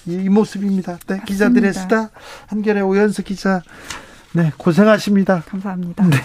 이 0.06 0.28
모습입니다. 0.28 0.98
네, 1.06 1.20
기자들의 1.24 1.72
수다 1.72 2.10
한결의 2.48 2.82
오연수 2.82 3.22
기자. 3.22 3.62
네, 4.32 4.52
고생하십니다. 4.56 5.42
감사합니다. 5.48 6.04
네, 6.04 6.16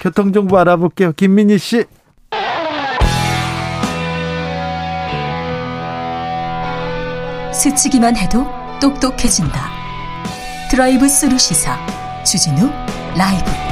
교통 0.00 0.32
정보 0.32 0.58
알아볼게요. 0.58 1.12
김민희 1.12 1.58
씨. 1.58 1.84
스치기만 7.52 8.16
해도 8.16 8.46
똑똑해진다. 8.80 9.70
드라이브 10.70 11.08
스루 11.08 11.38
시사 11.38 11.78
주진우 12.24 12.70
라이브. 13.16 13.65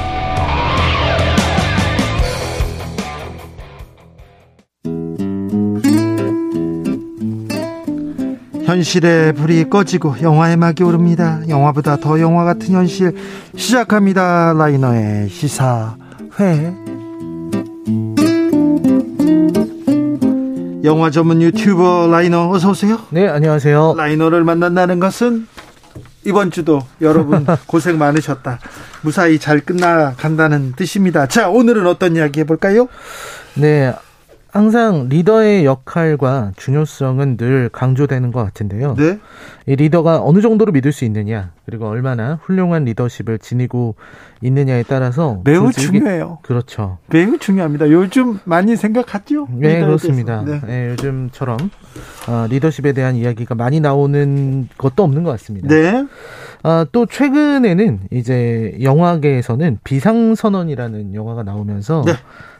현실의 8.75 9.33
불이 9.33 9.69
꺼지고 9.69 10.15
영화의 10.21 10.57
막이 10.57 10.83
오릅니다. 10.83 11.39
영화보다 11.47 11.95
더 11.95 12.19
영화 12.19 12.43
같은 12.43 12.73
현실 12.73 13.15
시작합니다. 13.55 14.53
라이너의 14.53 15.29
시사회. 15.29 16.73
영화 20.83 21.09
전문 21.09 21.41
유튜버 21.41 22.09
라이너 22.11 22.49
어서 22.49 22.71
오세요. 22.71 22.99
네, 23.11 23.29
안녕하세요. 23.29 23.93
라이너를 23.95 24.43
만난다는 24.43 24.99
것은 24.99 25.47
이번 26.25 26.51
주도 26.51 26.81
여러분 26.99 27.45
고생 27.67 27.97
많으셨다. 27.97 28.59
무사히 29.03 29.39
잘 29.39 29.61
끝나간다는 29.61 30.73
뜻입니다. 30.75 31.27
자, 31.27 31.47
오늘은 31.49 31.87
어떤 31.87 32.17
이야기 32.17 32.41
해볼까요? 32.41 32.89
네, 33.53 33.93
항상 34.55 35.09
리더의 35.09 35.65
역할과 35.65 36.53
중요성은 36.55 37.35
늘 37.35 37.67
강조되는 37.67 38.31
것 38.31 38.41
같은데요. 38.41 38.95
네. 38.97 39.19
이 39.65 39.75
리더가 39.75 40.21
어느 40.23 40.39
정도로 40.39 40.71
믿을 40.71 40.93
수 40.93 41.03
있느냐, 41.03 41.51
그리고 41.65 41.89
얼마나 41.89 42.39
훌륭한 42.41 42.85
리더십을 42.85 43.39
지니고 43.39 43.95
있느냐에 44.41 44.83
따라서 44.87 45.41
매우 45.43 45.73
중요해요. 45.73 46.39
그렇죠. 46.41 46.99
매우 47.07 47.37
중요합니다. 47.37 47.89
요즘 47.91 48.39
많이 48.45 48.77
생각하죠? 48.77 49.49
네, 49.51 49.81
그렇습니다. 49.81 50.41
네. 50.45 50.61
네. 50.65 50.89
요즘처럼 50.91 51.57
어, 52.29 52.47
리더십에 52.49 52.93
대한 52.93 53.15
이야기가 53.15 53.55
많이 53.55 53.81
나오는 53.81 54.69
것도 54.77 55.03
없는 55.03 55.23
것 55.23 55.31
같습니다. 55.31 55.67
네. 55.67 56.07
아, 56.63 56.85
또 56.93 57.05
최근에는 57.05 57.99
이제 58.09 58.77
영화계에서는 58.81 59.79
비상선언이라는 59.83 61.13
영화가 61.13 61.43
나오면서 61.43 62.03
네. 62.05 62.13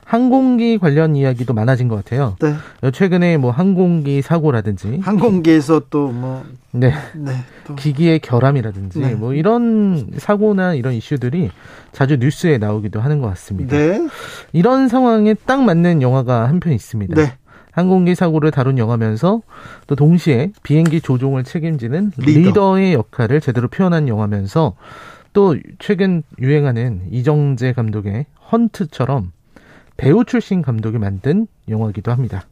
항공기 0.06 0.78
관련 0.78 1.16
이야기도 1.16 1.54
많아진 1.54 1.88
것 1.88 1.96
같아요. 1.96 2.38
네. 2.40 2.54
최근에 2.92 3.38
뭐 3.38 3.50
항공기 3.50 4.22
사고라든지 4.22 5.00
항공기에서 5.02 5.82
또뭐 5.90 6.44
네. 6.72 6.94
네 7.16 7.32
또. 7.66 7.76
기기의 7.76 8.20
결함이라든지 8.20 9.00
네. 9.00 9.16
뭐 9.16 9.34
이런 9.34 10.12
사고나 10.18 10.76
이런 10.76 10.94
이슈들이 10.94 11.50
자주 11.92 12.18
뉴스에 12.18 12.60
나오기도 12.60 13.02
하는 13.02 13.20
것 13.20 13.28
같습니다. 13.30 13.76
네. 13.76 14.08
이런 14.54 14.88
상황에 14.88 15.34
딱 15.34 15.64
맞는 15.64 16.04
영화가 16.04 16.48
한 16.48 16.60
편 16.60 16.72
있습니다. 16.74 17.16
네. 17.16 17.34
항공기 17.72 18.16
사고를 18.16 18.52
다룬 18.52 18.78
영화면서 18.78 19.42
또 19.88 19.96
동시에 19.96 20.52
비행기 20.64 21.02
조종을 21.02 21.44
책임지는 21.44 22.12
리더. 22.18 22.78
의 22.78 22.94
역할을 22.94 23.42
제대로 23.42 23.68
표현한 23.68 24.08
영화면서 24.08 24.76
또 25.34 25.58
최근 25.80 26.24
유행하는 26.40 27.02
이정재 27.12 27.74
감독의 27.74 28.28
헌트처럼 28.52 29.32
배우 29.98 30.26
출신 30.26 30.62
감독이 30.62 30.98
만든 30.98 31.48
영화이기도 31.70 32.12
합니다. 32.12 32.46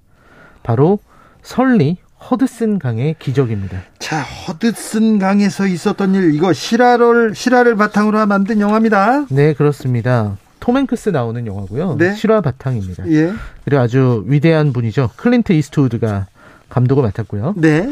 바로 0.64 1.00
설리 1.42 1.98
허드슨 2.30 2.80
강의 2.80 3.16
기적입니다. 3.20 3.82
자, 4.00 4.22
허드슨 4.22 5.20
강에서 5.20 5.68
있었던 5.68 6.16
일 6.16 6.34
이거 6.34 6.54
실화를 6.54 7.36
실화를 7.36 7.76
바탕으로 7.76 8.26
만든 8.28 8.60
영화입니다. 8.62 9.26
네, 9.30 9.54
그렇습니다. 9.54 10.38
톰 10.62 10.78
행크스 10.78 11.10
나오는 11.10 11.46
영화고요. 11.46 11.98
네. 11.98 12.16
실화 12.16 12.40
바탕입니다. 12.40 13.10
예. 13.12 13.34
그리고 13.66 13.82
아주 13.82 14.24
위대한 14.28 14.72
분이죠. 14.72 15.10
클린트 15.18 15.52
이스트우드가 15.52 16.28
감독을 16.70 17.04
맡았고요. 17.04 17.56
네. 17.58 17.90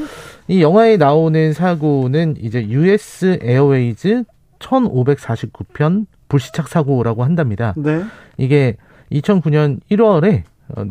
이 0.48 0.62
영화에 0.62 0.96
나오는 0.96 1.52
사고는 1.52 2.36
이제 2.40 2.66
US 2.70 3.40
에어웨이즈 3.42 4.24
1549편 4.60 6.06
불시착 6.30 6.70
사고라고 6.70 7.26
한답니다. 7.26 7.74
네. 7.76 8.06
이게 8.38 8.78
2009년 9.12 9.80
1월에 9.92 10.44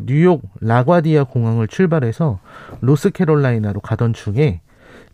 뉴욕 0.05 0.43
라과디아 0.61 1.25
공항을 1.25 1.69
출발해서 1.69 2.39
노스캐롤라이나로 2.81 3.81
가던 3.81 4.13
중에 4.13 4.61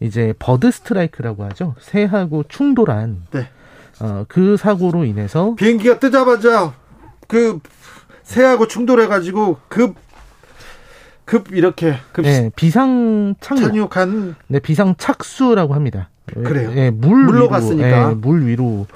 이제 0.00 0.34
bird 0.38 0.70
strike라고 0.70 1.44
하죠. 1.44 1.74
새하고 1.80 2.44
충돌한 2.48 3.26
네. 3.30 3.48
어, 4.00 4.24
그 4.28 4.56
사고로 4.56 5.04
인해서 5.04 5.54
비행기가 5.54 5.98
뜨자마자 5.98 6.74
그 7.28 7.60
새하고 8.22 8.66
충돌해가지고 8.66 9.58
급, 9.68 9.94
급 11.24 11.52
이렇게 11.52 11.94
급 12.12 12.22
네, 12.22 12.50
비상 12.56 13.34
착륙. 13.40 13.62
착륙 13.62 13.96
한 13.96 14.34
네, 14.48 14.58
비상 14.58 14.94
착수라고 14.98 15.74
합니다. 15.74 16.10
그래요. 16.26 16.74
네, 16.74 16.90
물 16.90 17.24
물로 17.24 17.32
위로, 17.32 17.48
갔으니까 17.48 18.08
네, 18.08 18.14
물 18.14 18.46
위로 18.46 18.86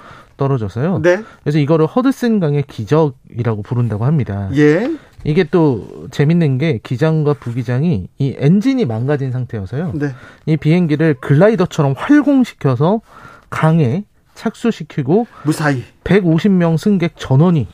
떨어져서요. 0.41 1.03
네. 1.03 1.23
그래서 1.43 1.59
이거를 1.59 1.85
허드슨 1.85 2.41
강의 2.41 2.63
기적이라고 2.63 3.63
부른다고 3.63 4.07
합니다. 4.07 4.49
예. 4.55 4.91
이게 5.23 5.45
또 5.45 6.09
재밌는 6.11 6.57
게 6.57 6.81
기장과 6.83 7.35
부기장이 7.35 8.09
이 8.19 8.35
엔진이 8.39 8.87
망가진 8.87 9.33
상태여서요. 9.33 9.93
네. 9.95 10.15
이 10.47 10.57
비행기를 10.57 11.17
글라이더처럼 11.21 11.95
활공시켜서 11.95 13.03
강에 13.51 14.05
착수시키고 14.35 15.27
무사히 15.43 15.85
150명 16.05 16.79
승객 16.79 17.13
전원이 17.17 17.69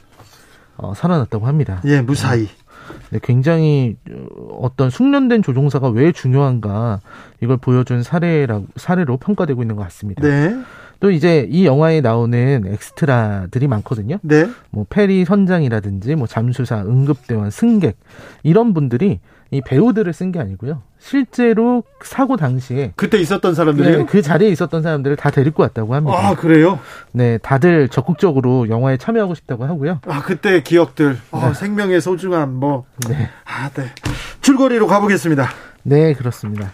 어, 0.77 0.93
살아났다고 0.95 1.47
합니다. 1.47 1.81
예, 1.85 2.01
무사히. 2.03 2.49
네, 3.11 3.21
굉장히 3.23 3.97
어떤 4.61 4.91
숙련된 4.91 5.43
조종사가 5.43 5.89
왜 5.89 6.11
중요한가 6.11 7.01
이걸 7.41 7.57
보여준 7.57 8.03
사례라 8.03 8.63
사례로 8.75 9.19
평가되고 9.19 9.63
있는 9.63 9.77
것 9.77 9.83
같습니다. 9.85 10.23
네. 10.23 10.57
또 11.01 11.11
이제 11.11 11.47
이 11.51 11.67
영화에 11.67 12.01
나오는 12.01 12.65
엑스트라들이 12.67 13.69
많거든요. 13.69 14.19
네. 14.23 14.49
뭐 14.71 14.87
페리 14.89 15.25
선장이라든지 15.25 16.15
뭐 16.15 16.27
잠수사, 16.27 16.83
응급대원, 16.83 17.51
승객 17.51 17.97
이런 18.43 18.75
분들이 18.75 19.21
이 19.53 19.61
배우들을 19.61 20.13
쓴 20.13 20.33
게 20.33 20.41
아니고요. 20.41 20.83
실제로 20.99 21.85
사고 22.03 22.37
당시에 22.37 22.93
그때 22.97 23.19
있었던 23.19 23.55
사람들이요? 23.55 23.99
네, 23.99 24.05
그 24.07 24.21
자리에 24.21 24.49
있었던 24.49 24.83
사람들을 24.83 25.15
다 25.17 25.31
데리고 25.31 25.63
왔다고 25.63 25.95
합니다. 25.95 26.19
아 26.19 26.35
그래요? 26.35 26.81
네, 27.13 27.39
다들 27.39 27.89
적극적으로 27.89 28.69
영화에 28.69 28.97
참여하고 28.97 29.37
싶다고 29.37 29.65
하고요. 29.65 30.01
아 30.09 30.23
그때 30.23 30.63
기억들, 30.63 31.17
아, 31.31 31.49
네. 31.49 31.55
생명의 31.55 32.01
소중함, 32.01 32.55
뭐. 32.55 32.87
네. 33.09 33.29
아 33.45 33.69
네. 33.69 33.85
줄거리로 34.41 34.89
가보겠습니다. 34.89 35.49
네, 35.89 36.15
그렇습니다. 36.15 36.73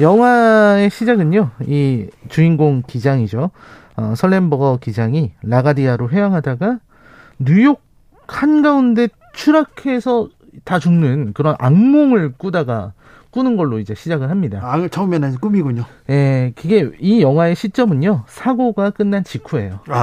영화의 0.00 0.88
시작은요, 0.88 1.50
이 1.66 2.06
주인공 2.28 2.84
기장이죠. 2.86 3.50
어, 3.96 4.14
설렘버거 4.16 4.78
기장이 4.80 5.32
라가디아로 5.42 6.10
회항하다가 6.10 6.78
뉴욕 7.40 7.82
한가운데 8.28 9.08
추락해서 9.32 10.28
다 10.62 10.78
죽는 10.78 11.32
그런 11.32 11.56
악몽을 11.58 12.34
꾸다가 12.38 12.92
꾸는 13.32 13.56
걸로 13.56 13.78
이제 13.78 13.94
시작을 13.94 14.30
합니다. 14.30 14.60
아, 14.62 14.86
처음에는 14.86 15.36
꿈이군요. 15.36 15.84
예, 16.10 16.52
그게 16.54 16.90
이 17.00 17.22
영화의 17.22 17.56
시점은요, 17.56 18.24
사고가 18.26 18.90
끝난 18.90 19.24
직후예요. 19.24 19.80
아. 19.88 19.98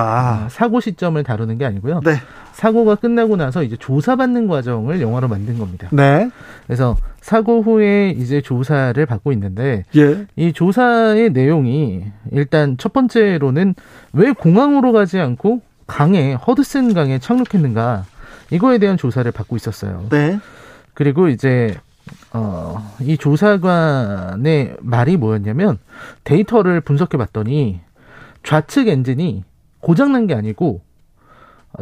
아. 0.45 0.47
사고 0.49 0.79
시점을 0.81 1.23
다루는 1.23 1.59
게 1.59 1.65
아니고요. 1.65 2.01
네. 2.03 2.15
사고가 2.53 2.95
끝나고 2.95 3.37
나서 3.37 3.63
이제 3.63 3.77
조사받는 3.77 4.47
과정을 4.47 4.99
영화로 4.99 5.27
만든 5.27 5.59
겁니다. 5.59 5.87
네. 5.91 6.29
그래서 6.65 6.97
사고 7.21 7.61
후에 7.61 8.09
이제 8.09 8.41
조사를 8.41 9.05
받고 9.05 9.31
있는데, 9.33 9.85
예. 9.95 10.25
이 10.35 10.51
조사의 10.51 11.29
내용이 11.29 12.05
일단 12.31 12.77
첫 12.77 12.93
번째로는 12.93 13.75
왜 14.13 14.31
공항으로 14.31 14.91
가지 14.91 15.19
않고 15.19 15.61
강에, 15.85 16.33
허드슨 16.33 16.95
강에 16.95 17.19
착륙했는가, 17.19 18.05
이거에 18.51 18.79
대한 18.79 18.97
조사를 18.97 19.31
받고 19.31 19.55
있었어요. 19.55 20.07
네. 20.09 20.39
그리고 20.95 21.27
이제 21.27 21.77
어, 22.33 22.93
이 23.01 23.17
조사관의 23.17 24.77
말이 24.81 25.17
뭐였냐면 25.17 25.79
데이터를 26.23 26.81
분석해 26.81 27.17
봤더니 27.17 27.81
좌측 28.43 28.87
엔진이 28.87 29.43
고장난 29.79 30.27
게 30.27 30.33
아니고 30.35 30.81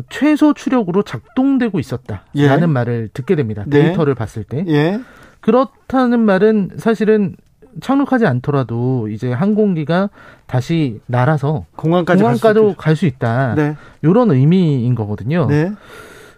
최소 0.10 0.54
추력으로 0.54 1.04
작동되고 1.04 1.80
있었다라는 1.80 2.22
예. 2.36 2.66
말을 2.66 3.10
듣게 3.14 3.36
됩니다. 3.36 3.64
네. 3.68 3.84
데이터를 3.84 4.16
봤을 4.16 4.44
때. 4.44 4.64
예. 4.68 5.00
그렇다는 5.40 6.20
말은 6.20 6.72
사실은 6.78 7.36
착륙하지 7.80 8.26
않더라도 8.26 9.08
이제 9.08 9.32
항공기가 9.32 10.10
다시 10.48 11.00
날아서 11.06 11.66
공항까지, 11.76 12.22
공항까지 12.24 12.76
갈 12.78 12.96
수 12.96 13.06
있다. 13.06 13.54
네. 13.56 13.76
이런 14.02 14.32
의미인 14.32 14.96
거거든요. 14.96 15.46
네. 15.48 15.72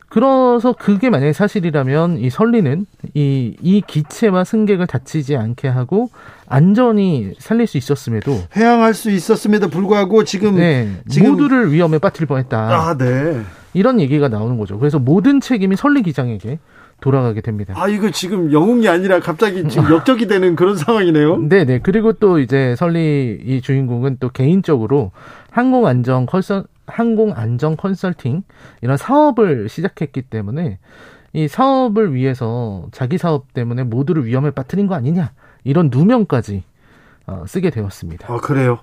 그래서 0.09 0.73
그게 0.77 1.09
만약에 1.09 1.33
사실이라면 1.33 2.17
이 2.17 2.29
설리는 2.29 2.85
이, 3.13 3.55
이 3.61 3.81
기체와 3.85 4.43
승객을 4.43 4.87
다치지 4.87 5.35
않게 5.35 5.67
하고 5.67 6.09
안전히 6.47 7.33
살릴 7.37 7.67
수 7.67 7.77
있었음에도 7.77 8.35
해양할 8.55 8.95
수 8.95 9.11
있었음에도 9.11 9.69
불구하고 9.69 10.23
지금, 10.23 10.55
네, 10.55 10.89
지금 11.07 11.31
모두를 11.31 11.71
위험에 11.71 11.99
빠뜨릴 11.99 12.27
뻔했다. 12.27 12.57
아, 12.57 12.97
네. 12.97 13.39
이런 13.75 14.01
얘기가 14.01 14.29
나오는 14.29 14.57
거죠. 14.57 14.79
그래서 14.79 14.97
모든 14.97 15.39
책임이 15.39 15.75
설리 15.75 16.01
기장에게 16.01 16.57
돌아가게 17.01 17.41
됩니다. 17.41 17.73
아, 17.77 17.87
이거 17.87 18.09
지금 18.09 18.51
영웅이 18.51 18.87
아니라 18.87 19.19
갑자기 19.19 19.67
지금 19.69 19.89
역적이 19.93 20.27
되는 20.27 20.55
그런 20.55 20.75
상황이네요. 20.75 21.37
네네. 21.47 21.65
네. 21.65 21.79
그리고 21.81 22.13
또 22.13 22.39
이제 22.39 22.75
설리 22.77 23.39
이 23.45 23.61
주인공은 23.61 24.17
또 24.19 24.29
개인적으로 24.29 25.11
항공안전 25.51 26.25
컨설, 26.25 26.63
항공 26.89 27.33
안전 27.33 27.77
컨설팅 27.77 28.43
이런 28.81 28.97
사업을 28.97 29.69
시작했기 29.69 30.23
때문에 30.23 30.79
이 31.33 31.47
사업을 31.47 32.13
위해서 32.13 32.87
자기 32.91 33.17
사업 33.17 33.53
때문에 33.53 33.83
모두를 33.83 34.25
위험에 34.25 34.51
빠뜨린 34.51 34.87
거 34.87 34.95
아니냐 34.95 35.31
이런 35.63 35.89
누명까지 35.91 36.63
어, 37.27 37.43
쓰게 37.47 37.69
되었습니다. 37.69 38.31
아 38.33 38.37
그래요? 38.37 38.79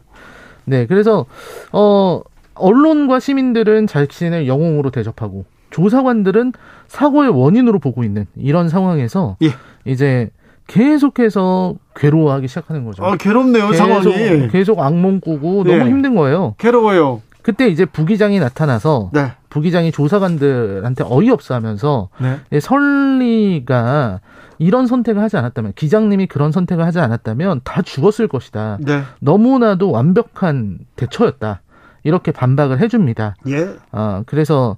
네, 0.64 0.86
그래서 0.86 1.26
어 1.72 2.22
언론과 2.54 3.20
시민들은 3.20 3.86
자신을 3.86 4.46
영웅으로 4.46 4.90
대접하고 4.90 5.44
조사관들은 5.70 6.52
사고의 6.86 7.30
원인으로 7.30 7.78
보고 7.78 8.04
있는 8.04 8.26
이런 8.36 8.68
상황에서 8.68 9.36
예. 9.42 9.48
이제 9.84 10.30
계속해서 10.68 11.74
괴로워하기 11.94 12.48
시작하는 12.48 12.84
거죠. 12.84 13.04
아 13.04 13.16
괴롭네요 13.16 13.70
계속, 13.70 13.76
상황이. 13.76 14.48
계속 14.48 14.80
악몽 14.80 15.20
꾸고 15.20 15.64
네. 15.64 15.76
너무 15.76 15.90
힘든 15.90 16.14
거예요. 16.14 16.54
괴로워요. 16.58 17.22
그때 17.46 17.68
이제 17.68 17.84
부기장이 17.84 18.40
나타나서 18.40 19.10
네. 19.12 19.30
부기장이 19.50 19.92
조사관들한테 19.92 21.04
어이없어 21.06 21.54
하면서 21.54 22.08
네. 22.18 22.58
설리가 22.58 24.18
이런 24.58 24.88
선택을 24.88 25.22
하지 25.22 25.36
않았다면 25.36 25.74
기장님이 25.76 26.26
그런 26.26 26.50
선택을 26.50 26.84
하지 26.84 26.98
않았다면 26.98 27.60
다 27.62 27.82
죽었을 27.82 28.26
것이다. 28.26 28.78
네. 28.80 29.02
너무나도 29.20 29.92
완벽한 29.92 30.80
대처였다. 30.96 31.60
이렇게 32.02 32.32
반박을 32.32 32.80
해줍니다. 32.80 33.36
예. 33.46 33.76
아 33.92 34.24
그래서 34.26 34.76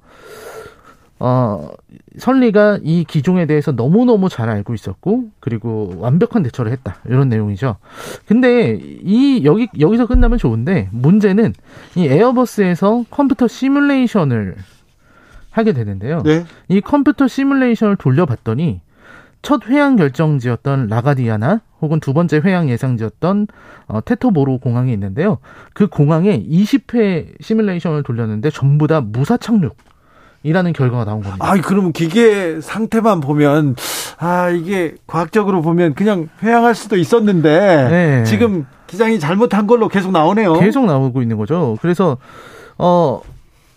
어, 1.21 1.69
선리가 2.17 2.81
이 2.83 3.05
기종에 3.05 3.47
대해서 3.47 3.73
너무너무 3.73 4.29
잘 4.29 4.49
알고 4.49 4.75
있었고, 4.75 5.31
그리고 5.41 5.95
완벽한 5.99 6.43
대처를 6.43 6.71
했다. 6.73 6.97
이런 7.07 7.29
내용이죠. 7.29 7.77
근데 8.27 8.79
이, 8.81 9.43
여기, 9.45 9.69
여기서 9.79 10.07
끝나면 10.07 10.39
좋은데, 10.39 10.89
문제는 10.93 11.55
이 11.97 12.07
에어버스에서 12.07 13.05
컴퓨터 13.11 13.49
시뮬레이션을 13.49 14.57
하게 15.51 15.73
되는데요. 15.73 16.23
네. 16.23 16.45
이 16.69 16.81
컴퓨터 16.81 17.27
시뮬레이션을 17.27 17.97
돌려봤더니 17.97 18.81
첫 19.43 19.67
회항 19.67 19.97
결정지였던 19.97 20.89
라가디아나 20.89 21.63
혹은 21.81 22.01
두 22.01 22.13
번째 22.13 22.41
회항 22.45 22.69
예상지였던 22.69 23.47
어, 23.87 24.05
테토보로 24.05 24.59
공항이 24.59 24.93
있는데요. 24.93 25.39
그 25.75 25.87
공항에 25.87 26.43
20회 26.43 27.41
시뮬레이션을 27.41 28.03
돌렸는데 28.03 28.51
전부 28.51 28.87
다 28.87 29.01
무사 29.01 29.37
착륙. 29.37 29.77
이라는 30.43 30.73
결과가 30.73 31.05
나온 31.05 31.23
겁니다. 31.23 31.45
아, 31.45 31.55
그러면 31.61 31.93
기계 31.93 32.61
상태만 32.61 33.21
보면 33.21 33.77
아, 34.19 34.51
이게 34.51 34.95
과학적으로 35.07 35.63
보면 35.63 35.95
그냥 35.95 36.29
회항할 36.43 36.75
수도 36.75 36.97
있었는데 36.97 37.89
네. 37.91 38.25
지금 38.25 38.67
기장이 38.87 39.19
잘못한 39.21 39.67
걸로 39.67 39.89
계속 39.89 40.13
나오네요. 40.13 40.55
계속 40.61 40.87
나오고 40.87 41.23
있는 41.23 41.37
거죠. 41.37 41.77
그래서 41.83 42.19
어 42.79 43.21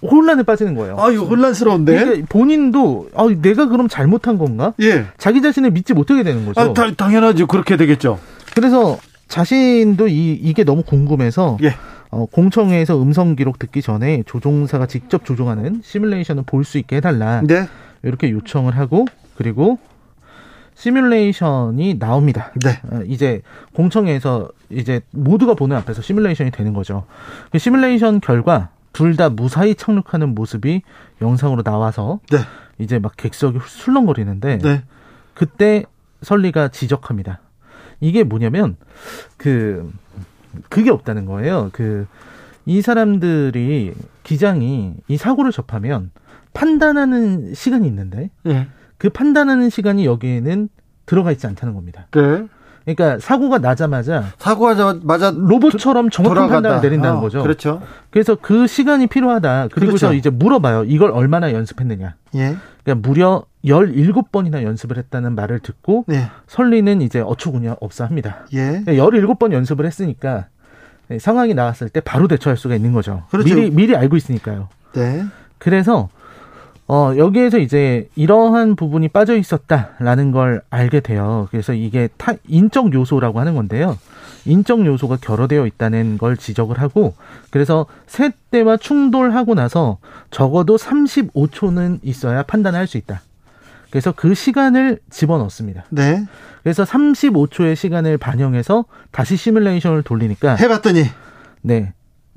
혼란에 0.04 0.44
빠지는 0.44 0.76
거예요. 0.76 0.98
아, 1.00 1.12
이거 1.12 1.26
혼란스러운데? 1.26 2.24
본인도, 2.28 3.10
아, 3.16 3.28
내가 3.42 3.68
그럼 3.68 3.88
잘못한 3.88 4.38
건가? 4.40 4.74
예. 4.82 5.06
자기 5.18 5.42
자신을 5.44 5.72
믿지 5.72 5.94
못하게 5.94 6.24
되는 6.24 6.46
거죠. 6.46 6.60
아, 6.60 6.74
다, 6.74 6.92
당연하지. 6.92 7.46
그렇게 7.46 7.78
되겠죠. 7.78 8.20
그래서 8.56 8.98
자신도 9.28 10.08
이, 10.08 10.34
이게 10.34 10.64
너무 10.64 10.82
궁금해서. 10.82 11.58
예. 11.62 11.76
어, 12.12 12.26
공청회에서 12.26 13.02
음성 13.02 13.36
기록 13.36 13.58
듣기 13.58 13.82
전에 13.82 14.24
조종사가 14.26 14.86
직접 14.86 15.26
조종하는 15.26 15.82
시뮬레이션을 15.84 16.44
볼 16.46 16.64
수 16.64 16.78
있게 16.78 16.98
해달라. 16.98 17.42
네. 17.42 17.68
이렇게 18.04 18.30
요청을 18.32 18.76
하고, 18.78 19.06
그리고 19.36 19.80
시뮬레이션이 20.76 22.00
나옵니다. 22.00 22.52
네. 22.64 22.80
어, 22.92 23.02
이제 23.08 23.42
공청회에서 23.74 24.50
이제 24.70 25.02
모두가 25.12 25.54
보는 25.54 25.76
앞에서 25.78 26.02
시뮬레이션이 26.02 26.52
되는 26.52 26.74
거죠. 26.74 27.06
그 27.52 27.60
시뮬레이션 27.60 28.20
결과 28.20 28.70
둘 28.94 29.16
다 29.16 29.30
무사히 29.30 29.76
착륙하는 29.76 30.36
모습이 30.36 30.82
영상으로 31.22 31.64
나와서 31.64 32.20
네. 32.30 32.40
이제 32.78 33.00
막 33.00 33.16
객석이 33.16 33.60
술렁거리는데 33.66 34.58
네. 34.58 34.84
그때 35.34 35.86
설리가 36.24 36.70
지적합니다. 36.70 37.40
이게 38.02 38.24
뭐냐면 38.24 38.76
그 39.38 39.92
그게 40.70 40.90
없다는 40.90 41.26
거예요. 41.26 41.70
그 41.74 42.08
이 42.66 42.82
사람들이 42.82 43.94
기장이 44.24 44.94
이 45.08 45.18
사고를 45.18 45.52
접하면 45.52 46.12
판단하는 46.54 47.54
시간이 47.54 47.88
있는데 47.88 48.30
네. 48.44 48.68
그 48.98 49.10
판단하는 49.10 49.70
시간이 49.70 50.06
여기에는 50.06 50.70
들어가 51.06 51.32
있지 51.32 51.48
않다는 51.48 51.74
겁니다. 51.74 52.08
네. 52.12 52.46
그러니까 52.86 53.20
사고가 53.20 53.60
나자마자 53.60 54.26
사고가 54.40 55.00
맞아 55.04 55.32
로봇처럼 55.36 56.10
정확한 56.10 56.36
돌아가다. 56.36 56.54
판단을 56.56 56.82
내린다는 56.82 57.18
어, 57.18 57.22
거죠. 57.22 57.42
그렇죠. 57.44 57.82
그래서 58.10 58.36
그 58.40 58.68
시간이 58.68 59.08
필요하다. 59.08 59.70
그리고서 59.72 60.08
그렇죠. 60.08 60.18
이제 60.18 60.30
물어봐요. 60.30 60.86
이걸 60.86 61.12
얼마나 61.12 61.54
연습했느냐. 61.54 62.16
예. 62.36 62.56
그러니까 62.84 63.08
무려 63.08 63.44
17번이나 63.66 64.64
연습을 64.64 64.98
했다는 64.98 65.36
말을 65.36 65.60
듣고 65.60 66.06
예. 66.12 66.30
설리는 66.48 67.02
이제 67.02 67.20
어처구니 67.20 67.68
없어 67.80 68.06
합니다. 68.06 68.46
예. 68.54 68.84
17번 68.86 69.38
그러니까 69.40 69.52
연습을 69.52 69.86
했으니까 69.86 70.48
상황이 71.20 71.54
나왔을 71.54 71.90
때 71.90 72.00
바로 72.00 72.28
대처할 72.28 72.58
수가 72.58 72.76
있는 72.76 72.94
거죠. 72.94 73.24
그렇죠. 73.30 73.54
미리 73.54 73.70
미리 73.70 73.96
알고 73.96 74.16
있으니까요. 74.16 74.70
네. 74.94 75.24
그래서 75.58 76.10
어, 76.88 77.14
여기에서 77.16 77.58
이제 77.58 78.10
이러한 78.16 78.76
부분이 78.76 79.08
빠져 79.10 79.38
있었다라는 79.38 80.32
걸 80.32 80.62
알게 80.70 81.00
돼요. 81.00 81.48
그래서 81.50 81.74
이게 81.74 82.10
타, 82.18 82.34
인적 82.48 82.94
요소라고 82.94 83.40
하는 83.40 83.56
건데요. 83.56 83.98
인적 84.46 84.86
요소가 84.86 85.18
결여되어 85.22 85.68
있다는 85.68 86.18
걸 86.18 86.36
지적을 86.36 86.82
하고 86.82 87.14
그래서 87.50 87.86
세 88.08 88.32
대와 88.50 88.76
충돌하고 88.76 89.54
나서 89.54 90.00
적어도 90.32 90.76
35초는 90.76 92.00
있어야 92.04 92.44
판단할 92.44 92.88
수 92.88 92.98
있다. 92.98 93.22
그래서 93.92 94.12
그 94.14 94.34
시간을 94.34 95.00
집어넣습니다. 95.10 95.86
네. 95.90 96.26
그래서 96.64 96.84
35초의 96.84 97.76
시간을 97.76 98.18
반영해서 98.18 98.86
다시 99.12 99.36
시뮬레이션을 99.36 100.04
돌리니까 100.04 100.56
해봤더니 100.56 101.04
네. 101.62 101.94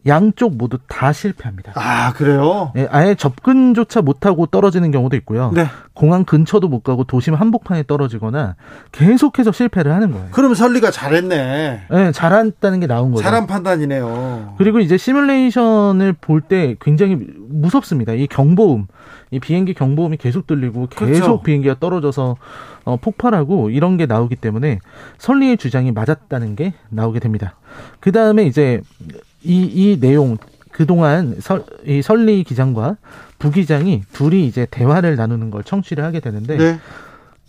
양쪽 0.07 0.57
모두 0.57 0.79
다 0.87 1.13
실패합니다. 1.13 1.73
아, 1.77 2.13
그래요? 2.13 2.73
네, 2.75 2.87
아예 2.91 3.15
접근조차 3.15 4.03
못하고 4.03 4.47
떨어지는 4.47 4.91
경우도 4.91 5.17
있고요. 5.17 5.51
네. 5.55 5.67
공항 5.95 6.25
근처도 6.25 6.69
못 6.69 6.83
가고 6.83 7.05
도심 7.05 7.35
한복판에 7.35 7.85
떨어지거나 7.87 8.57
계속해서 8.93 9.53
실패를 9.53 9.93
하는 9.93 10.13
거예요. 10.13 10.29
그럼 10.31 10.55
설리가 10.55 10.91
잘했네. 10.91 11.87
네, 11.91 12.13
잘한다는 12.13 12.81
게 12.81 12.87
나온 12.87 13.13
거죠. 13.13 13.23
잘한 13.23 13.47
판단이네요. 13.47 14.55
그리고 14.59 14.81
이제 14.81 14.97
시뮬레이션을 14.99 16.13
볼 16.21 16.43
때 16.43 16.77
굉장히 16.81 17.17
무섭습니다. 17.49 18.13
이 18.13 18.27
경보음, 18.27 18.87
이 19.31 19.41
비행기 19.41 19.73
경보음이 19.73 20.19
계속 20.19 20.47
들리고 20.47 20.89
계속 20.89 21.05
그렇죠. 21.15 21.41
비행기가 21.43 21.77
떨어져서 21.81 22.37
어, 22.85 22.97
폭발하고 22.99 23.71
이런 23.71 23.97
게 23.97 24.05
나오기 24.05 24.37
때문에 24.37 24.81
설리의 25.17 25.57
주장이 25.57 25.91
맞았다는 25.93 26.55
게 26.57 26.75
나오게 26.91 27.21
됩니다. 27.21 27.55
그 28.01 28.13
다음에 28.13 28.45
이제 28.45 28.83
이, 29.45 29.63
이 29.65 30.01
내용, 30.01 30.37
그동안 30.73 31.37
설, 31.41 31.65
이 31.87 32.03
설리 32.03 32.43
기장과 32.43 32.97
부기장이 33.39 34.03
둘이 34.13 34.47
이제 34.47 34.67
대화를 34.71 35.17
나누는 35.17 35.51
걸 35.51 35.63
청취를 35.63 36.03
하게 36.03 36.21
되는데 36.21 36.57
네. 36.57 36.79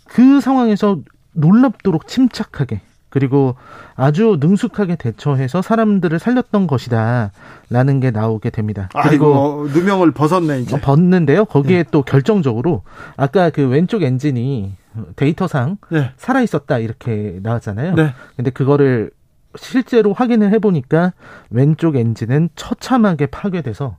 그 0.04 0.40
상황에서 0.40 0.98
놀랍도록 1.32 2.06
침착하게 2.06 2.80
그리고 3.08 3.54
아주 3.94 4.36
능숙하게 4.40 4.96
대처해서 4.96 5.62
사람들을 5.62 6.18
살렸던 6.18 6.66
것이다라는 6.66 8.00
게 8.00 8.10
나오게 8.10 8.50
됩니다. 8.50 8.90
그리고 9.02 9.26
아이고, 9.26 9.68
누명을 9.72 10.10
벗었네 10.10 10.60
이제. 10.60 10.78
벗는데요. 10.80 11.46
거기에 11.46 11.84
네. 11.84 11.84
또 11.90 12.02
결정적으로 12.02 12.82
아까 13.16 13.48
그 13.48 13.66
왼쪽 13.66 14.02
엔진이 14.02 14.74
데이터상 15.16 15.78
네. 15.90 16.10
살아 16.18 16.42
있었다 16.42 16.78
이렇게 16.78 17.38
나왔잖아요. 17.42 17.94
네. 17.94 18.12
근데 18.36 18.50
그거를 18.50 19.10
실제로 19.58 20.12
확인을 20.12 20.52
해보니까 20.52 21.12
왼쪽 21.50 21.96
엔진은 21.96 22.50
처참하게 22.56 23.26
파괴돼서 23.26 23.96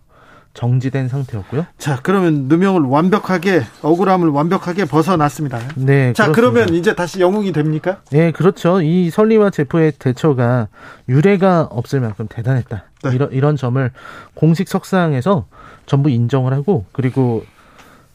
정지된 0.57 1.07
상태였고요. 1.07 1.67
자, 1.77 1.99
그러면 2.01 2.47
누명을 2.47 2.81
완벽하게 2.81 3.61
억울함을 3.83 4.29
완벽하게 4.29 4.85
벗어났습니다. 4.85 5.59
네. 5.75 6.13
자, 6.13 6.31
그렇습니다. 6.31 6.31
그러면 6.31 6.73
이제 6.73 6.95
다시 6.95 7.21
영웅이 7.21 7.51
됩니까? 7.51 8.01
네, 8.09 8.31
그렇죠. 8.31 8.81
이 8.81 9.11
설리와 9.11 9.51
제프의 9.51 9.93
대처가 9.99 10.67
유례가 11.07 11.67
없을 11.69 11.99
만큼 11.99 12.25
대단했다. 12.27 12.85
네. 13.03 13.15
이런 13.15 13.31
이런 13.31 13.55
점을 13.55 13.91
공식 14.33 14.67
석상에서 14.67 15.45
전부 15.85 16.09
인정을 16.09 16.53
하고 16.53 16.85
그리고 16.91 17.45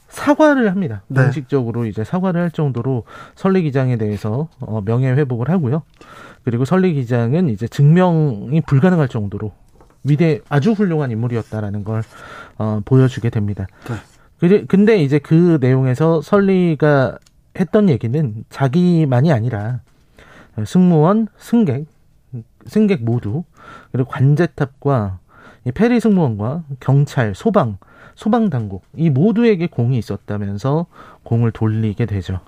사과를 0.08 0.68
합니다. 0.70 1.02
네. 1.06 1.22
공식적으로 1.22 1.86
이제 1.86 2.02
사과를 2.02 2.40
할 2.40 2.50
정도로 2.50 3.04
설리 3.34 3.62
기장에 3.62 3.96
대해서 3.96 4.48
어, 4.60 4.82
명예 4.84 5.10
회복을 5.12 5.48
하고요. 5.48 5.82
그리고 6.44 6.64
설리 6.64 6.94
기장은 6.94 7.48
이제 7.50 7.68
증명이 7.68 8.62
불가능할 8.62 9.08
정도로 9.08 9.52
위대 10.04 10.40
아주 10.48 10.72
훌륭한 10.72 11.10
인물이었다라는 11.10 11.84
걸 11.84 12.02
어, 12.58 12.80
보여주게 12.84 13.30
됩니다. 13.30 13.66
네. 13.88 14.64
근데 14.66 15.00
이제 15.00 15.20
그 15.20 15.58
내용에서 15.60 16.20
설리가 16.20 17.18
했던 17.58 17.88
얘기는 17.88 18.44
자기만이 18.50 19.32
아니라 19.32 19.80
승무원, 20.66 21.28
승객, 21.38 21.86
승객 22.66 23.04
모두 23.04 23.44
그리고 23.92 24.08
관제탑과 24.08 25.20
페리 25.74 26.00
승무원과 26.00 26.64
경찰, 26.80 27.34
소방, 27.36 27.78
소방 28.16 28.50
당국 28.50 28.82
이 28.96 29.10
모두에게 29.10 29.68
공이 29.68 29.96
있었다면서 29.98 30.86
공을 31.22 31.52
돌리게 31.52 32.06
되죠. 32.06 32.40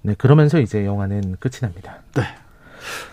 네, 0.00 0.14
그러면서 0.14 0.60
이제 0.60 0.86
영화는 0.86 1.36
끝이 1.40 1.60
납니다. 1.60 1.98
네. 2.14 2.22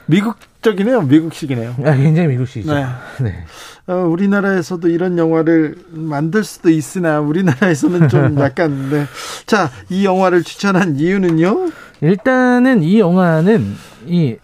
미국적이네요. 0.08 1.02
미국식이네요. 1.04 1.76
아, 1.86 1.96
굉장히 1.96 2.30
미국식이죠. 2.30 2.74
네. 2.74 2.86
네. 3.22 3.44
어, 3.88 3.96
우리나라에서도 4.08 4.88
이런 4.88 5.18
영화를 5.18 5.76
만들 5.90 6.44
수도 6.44 6.70
있으나 6.70 7.20
우리나라에서는 7.20 8.10
좀 8.10 8.38
약간 8.42 8.90
네. 8.90 9.06
자, 9.46 9.70
이 9.90 10.06
영화를 10.06 10.44
추천한 10.44 10.98
이유는요? 10.98 11.72
일단은 12.02 12.84
이 12.84 13.00
영화는 13.00 13.76
이 14.08 14.38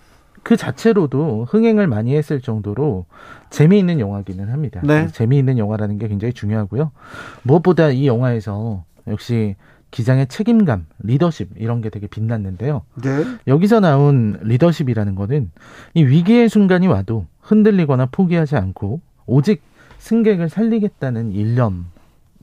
그 0.47 0.55
자체로도 0.55 1.47
흥행을 1.49 1.87
많이 1.87 2.15
했을 2.15 2.39
정도로 2.39 3.05
재미있는 3.49 3.99
영화기는 3.99 4.49
합니다. 4.49 4.79
네. 4.81 5.09
재미있는 5.11 5.57
영화라는 5.57 5.97
게 5.97 6.07
굉장히 6.07 6.31
중요하고요. 6.31 6.93
무엇보다 7.43 7.89
이 7.89 8.07
영화에서 8.07 8.85
역시 9.09 9.57
기장의 9.91 10.27
책임감, 10.27 10.85
리더십 10.99 11.51
이런 11.57 11.81
게 11.81 11.89
되게 11.89 12.07
빛났는데요. 12.07 12.83
네. 13.01 13.23
여기서 13.47 13.79
나온 13.79 14.37
리더십이라는 14.41 15.15
거는 15.15 15.51
이 15.93 16.03
위기의 16.03 16.49
순간이 16.49 16.87
와도 16.87 17.25
흔들리거나 17.41 18.07
포기하지 18.07 18.57
않고 18.57 19.01
오직 19.25 19.61
승객을 19.99 20.49
살리겠다는 20.49 21.31
일념 21.31 21.87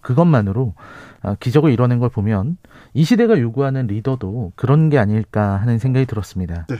그것만으로 0.01 0.75
아, 1.23 1.35
기적을 1.41 1.73
이뤄낸 1.73 1.99
걸 1.99 2.11
보면 2.11 2.59
이 2.93 3.05
시대가 3.05 3.39
요구하는 3.39 3.87
리더도 3.87 4.53
그런 4.57 4.91
게 4.91 4.99
아닐까 4.99 5.57
하는 5.57 5.79
생각이 5.79 6.07
들었습니다. 6.07 6.67
네. 6.69 6.77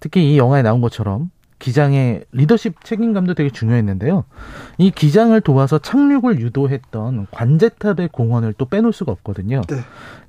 특히 0.00 0.32
이 0.32 0.38
영화에 0.38 0.62
나온 0.62 0.80
것처럼 0.80 1.30
기장의 1.58 2.24
리더십 2.32 2.84
책임감도 2.84 3.34
되게 3.34 3.50
중요했는데요. 3.50 4.24
이 4.78 4.90
기장을 4.90 5.40
도와서 5.40 5.78
착륙을 5.78 6.40
유도했던 6.40 7.28
관제탑의 7.30 8.10
공헌을 8.12 8.54
또 8.58 8.66
빼놓을 8.66 8.92
수가 8.92 9.12
없거든요. 9.12 9.62
네. 9.68 9.76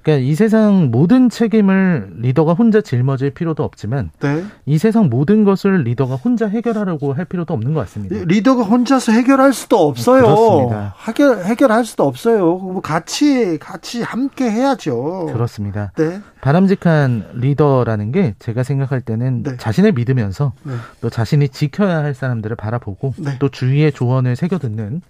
그러니까 0.01 0.25
이 0.25 0.35
세상 0.35 0.89
모든 0.89 1.29
책임을 1.29 2.13
리더가 2.19 2.53
혼자 2.53 2.79
짊어질 2.79 3.31
필요도 3.31 3.61
없지만 3.61 4.11
네. 4.21 4.45
이 4.65 4.77
세상 4.77 5.09
모든 5.09 5.43
것을 5.43 5.83
리더가 5.83 6.15
혼자 6.15 6.47
해결하려고 6.47 7.11
할 7.11 7.25
필요도 7.25 7.53
없는 7.53 7.73
것 7.73 7.81
같습니다. 7.81 8.15
리더가 8.25 8.63
혼자서 8.63 9.11
해결할 9.11 9.51
수도 9.51 9.85
없어요. 9.85 10.21
그렇습니다. 10.21 10.95
해결 11.05 11.43
해결할 11.43 11.83
수도 11.83 12.05
없어요. 12.05 12.55
뭐 12.55 12.79
같이 12.79 13.57
같이 13.59 14.01
함께 14.01 14.49
해야죠. 14.49 15.25
그렇습니다. 15.33 15.91
네. 15.97 16.21
바람직한 16.39 17.25
리더라는 17.33 18.13
게 18.13 18.33
제가 18.39 18.63
생각할 18.63 19.01
때는 19.01 19.43
네. 19.43 19.57
자신을 19.57 19.91
믿으면서 19.91 20.53
네. 20.63 20.73
또 21.01 21.09
자신이 21.17 21.49
지켜야 21.49 21.97
할 22.03 22.13
사람들을 22.13 22.55
바라보고 22.55 23.15
네. 23.17 23.37
또 23.39 23.49
주위의 23.49 23.91
조언을 23.91 24.35
새겨 24.35 24.59
듣는 24.59 25.01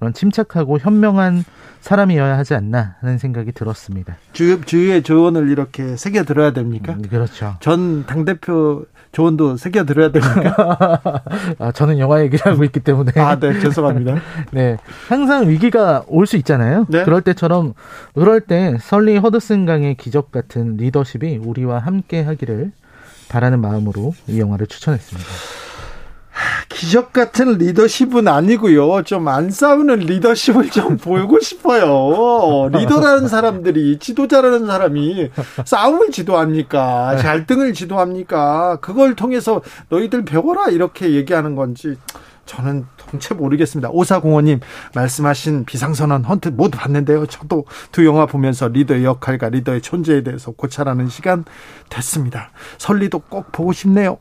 그런 0.00 0.12
침착하고 0.12 0.80
현명한 0.80 1.44
사람이어야 1.78 2.36
하지 2.36 2.54
않나 2.54 2.96
하는 3.00 3.16
생각이 3.16 3.52
들었습니다. 3.52 4.16
주, 4.32 4.60
주위의 4.64 5.04
조언을 5.04 5.50
이렇게 5.50 5.96
새겨 5.96 6.24
들어야 6.24 6.52
됩니까? 6.52 6.94
음, 6.94 7.02
그렇죠. 7.02 7.54
전 7.60 8.04
당대표 8.06 8.86
조언도 9.12 9.56
새겨 9.56 9.84
들어야 9.84 10.10
됩니까? 10.10 11.22
아, 11.60 11.70
저는 11.70 12.00
영화 12.00 12.20
얘기를 12.22 12.44
하고 12.44 12.64
있기 12.64 12.80
때문에. 12.80 13.12
아, 13.20 13.38
네, 13.38 13.60
죄송합니다. 13.60 14.16
네. 14.50 14.78
항상 15.08 15.48
위기가 15.48 16.02
올 16.08 16.26
수 16.26 16.36
있잖아요. 16.38 16.86
네? 16.88 17.04
그럴 17.04 17.20
때처럼, 17.20 17.74
그럴 18.14 18.40
때 18.40 18.76
설리 18.80 19.16
허드슨 19.16 19.66
강의 19.66 19.94
기적 19.94 20.32
같은 20.32 20.76
리더십이 20.76 21.36
우리와 21.44 21.78
함께 21.78 22.22
하기를 22.22 22.72
바라는 23.32 23.60
마음으로 23.62 24.12
이 24.28 24.38
영화를 24.38 24.66
추천했습니다. 24.66 25.26
기적 26.68 27.12
같은 27.12 27.58
리더십은 27.58 28.26
아니고요. 28.28 29.02
좀 29.04 29.28
안 29.28 29.50
싸우는 29.50 30.00
리더십을 30.00 30.70
좀 30.70 30.96
보고 30.98 31.38
싶어요. 31.40 32.68
리더라는 32.72 33.28
사람들이 33.28 33.98
지도자라는 33.98 34.66
사람이 34.66 35.30
싸움을 35.64 36.10
지도합니까? 36.10 37.16
갈등을 37.20 37.72
지도합니까? 37.72 38.76
그걸 38.80 39.14
통해서 39.14 39.62
너희들 39.88 40.24
배워라 40.24 40.68
이렇게 40.68 41.12
얘기하는 41.12 41.54
건지 41.54 41.96
저는 42.46 42.86
통째 42.96 43.34
모르겠습니다. 43.34 43.90
오사공원님 43.90 44.60
말씀하신 44.94 45.64
비상선언 45.64 46.24
헌트 46.24 46.48
모두 46.48 46.78
봤는데요. 46.78 47.26
저도 47.26 47.64
두 47.92 48.04
영화 48.04 48.26
보면서 48.26 48.68
리더의 48.68 49.04
역할과 49.04 49.48
리더의 49.50 49.80
존재에 49.80 50.22
대해서 50.22 50.50
고찰하는 50.50 51.08
시간 51.08 51.44
됐습니다. 51.88 52.50
설리도 52.78 53.20
꼭 53.20 53.52
보고 53.52 53.72
싶네요. 53.72 54.18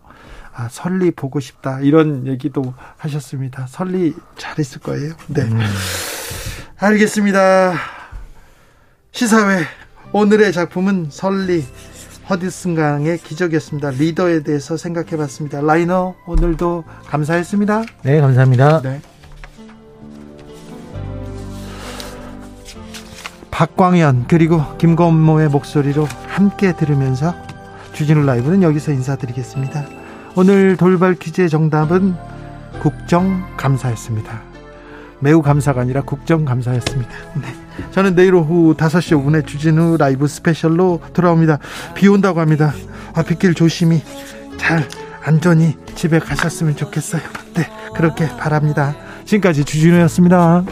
아, 0.54 0.68
설리 0.70 1.12
보고 1.12 1.40
싶다. 1.40 1.80
이런 1.80 2.28
얘기도 2.28 2.74
하셨습니다. 2.98 3.68
설리 3.68 4.14
잘했을 4.38 4.82
거예요. 4.82 5.14
네. 5.28 5.44
음. 5.44 5.60
알겠습니다. 6.78 7.74
시사회. 9.12 9.64
오늘의 10.14 10.52
작품은 10.52 11.08
설리 11.10 11.64
허디슨강의 12.30 13.18
기적이었습니다. 13.20 13.92
리더에 13.92 14.44
대해서 14.44 14.78
생각해 14.78 15.18
봤습니다. 15.18 15.62
라이너, 15.62 16.16
오늘도 16.26 16.84
감사했습니다. 17.08 17.84
네, 18.04 18.22
감사합니다. 18.22 18.82
네. 18.82 19.02
박광현, 23.50 24.26
그리고 24.28 24.62
김건모의 24.78 25.50
목소리로 25.50 26.08
함께 26.28 26.76
들으면서 26.76 27.36
주진우 27.94 28.26
라이브는 28.26 28.64
여기서 28.64 28.92
인사드리겠습니다. 28.92 29.86
오늘 30.36 30.78
돌발 30.78 31.16
퀴즈의 31.16 31.50
정답은 31.50 32.16
국정감사였습니다. 32.82 34.51
매우 35.22 35.42
감사가 35.42 35.82
아니라 35.82 36.02
국정감사였습니다. 36.02 37.12
네. 37.36 37.56
저는 37.92 38.16
내일 38.16 38.36
오후 38.36 38.76
5시 38.76 39.24
5분에 39.24 39.46
주진우 39.48 39.98
라이브 39.98 40.28
스페셜로 40.28 41.02
돌아옵니다. 41.14 41.60
비 41.96 42.08
온다고 42.08 42.40
합니다. 42.40 42.74
아, 43.14 43.24
빗길 43.24 43.54
조심히 43.54 44.04
잘 44.58 44.88
안전히 45.24 45.78
집에 45.96 46.20
가셨으면 46.20 46.76
좋겠어요. 46.76 47.22
네, 47.56 47.70
그렇게 47.96 48.28
바랍니다. 48.28 48.96
지금까지 49.26 49.64
주진우였습니다. 49.64 50.64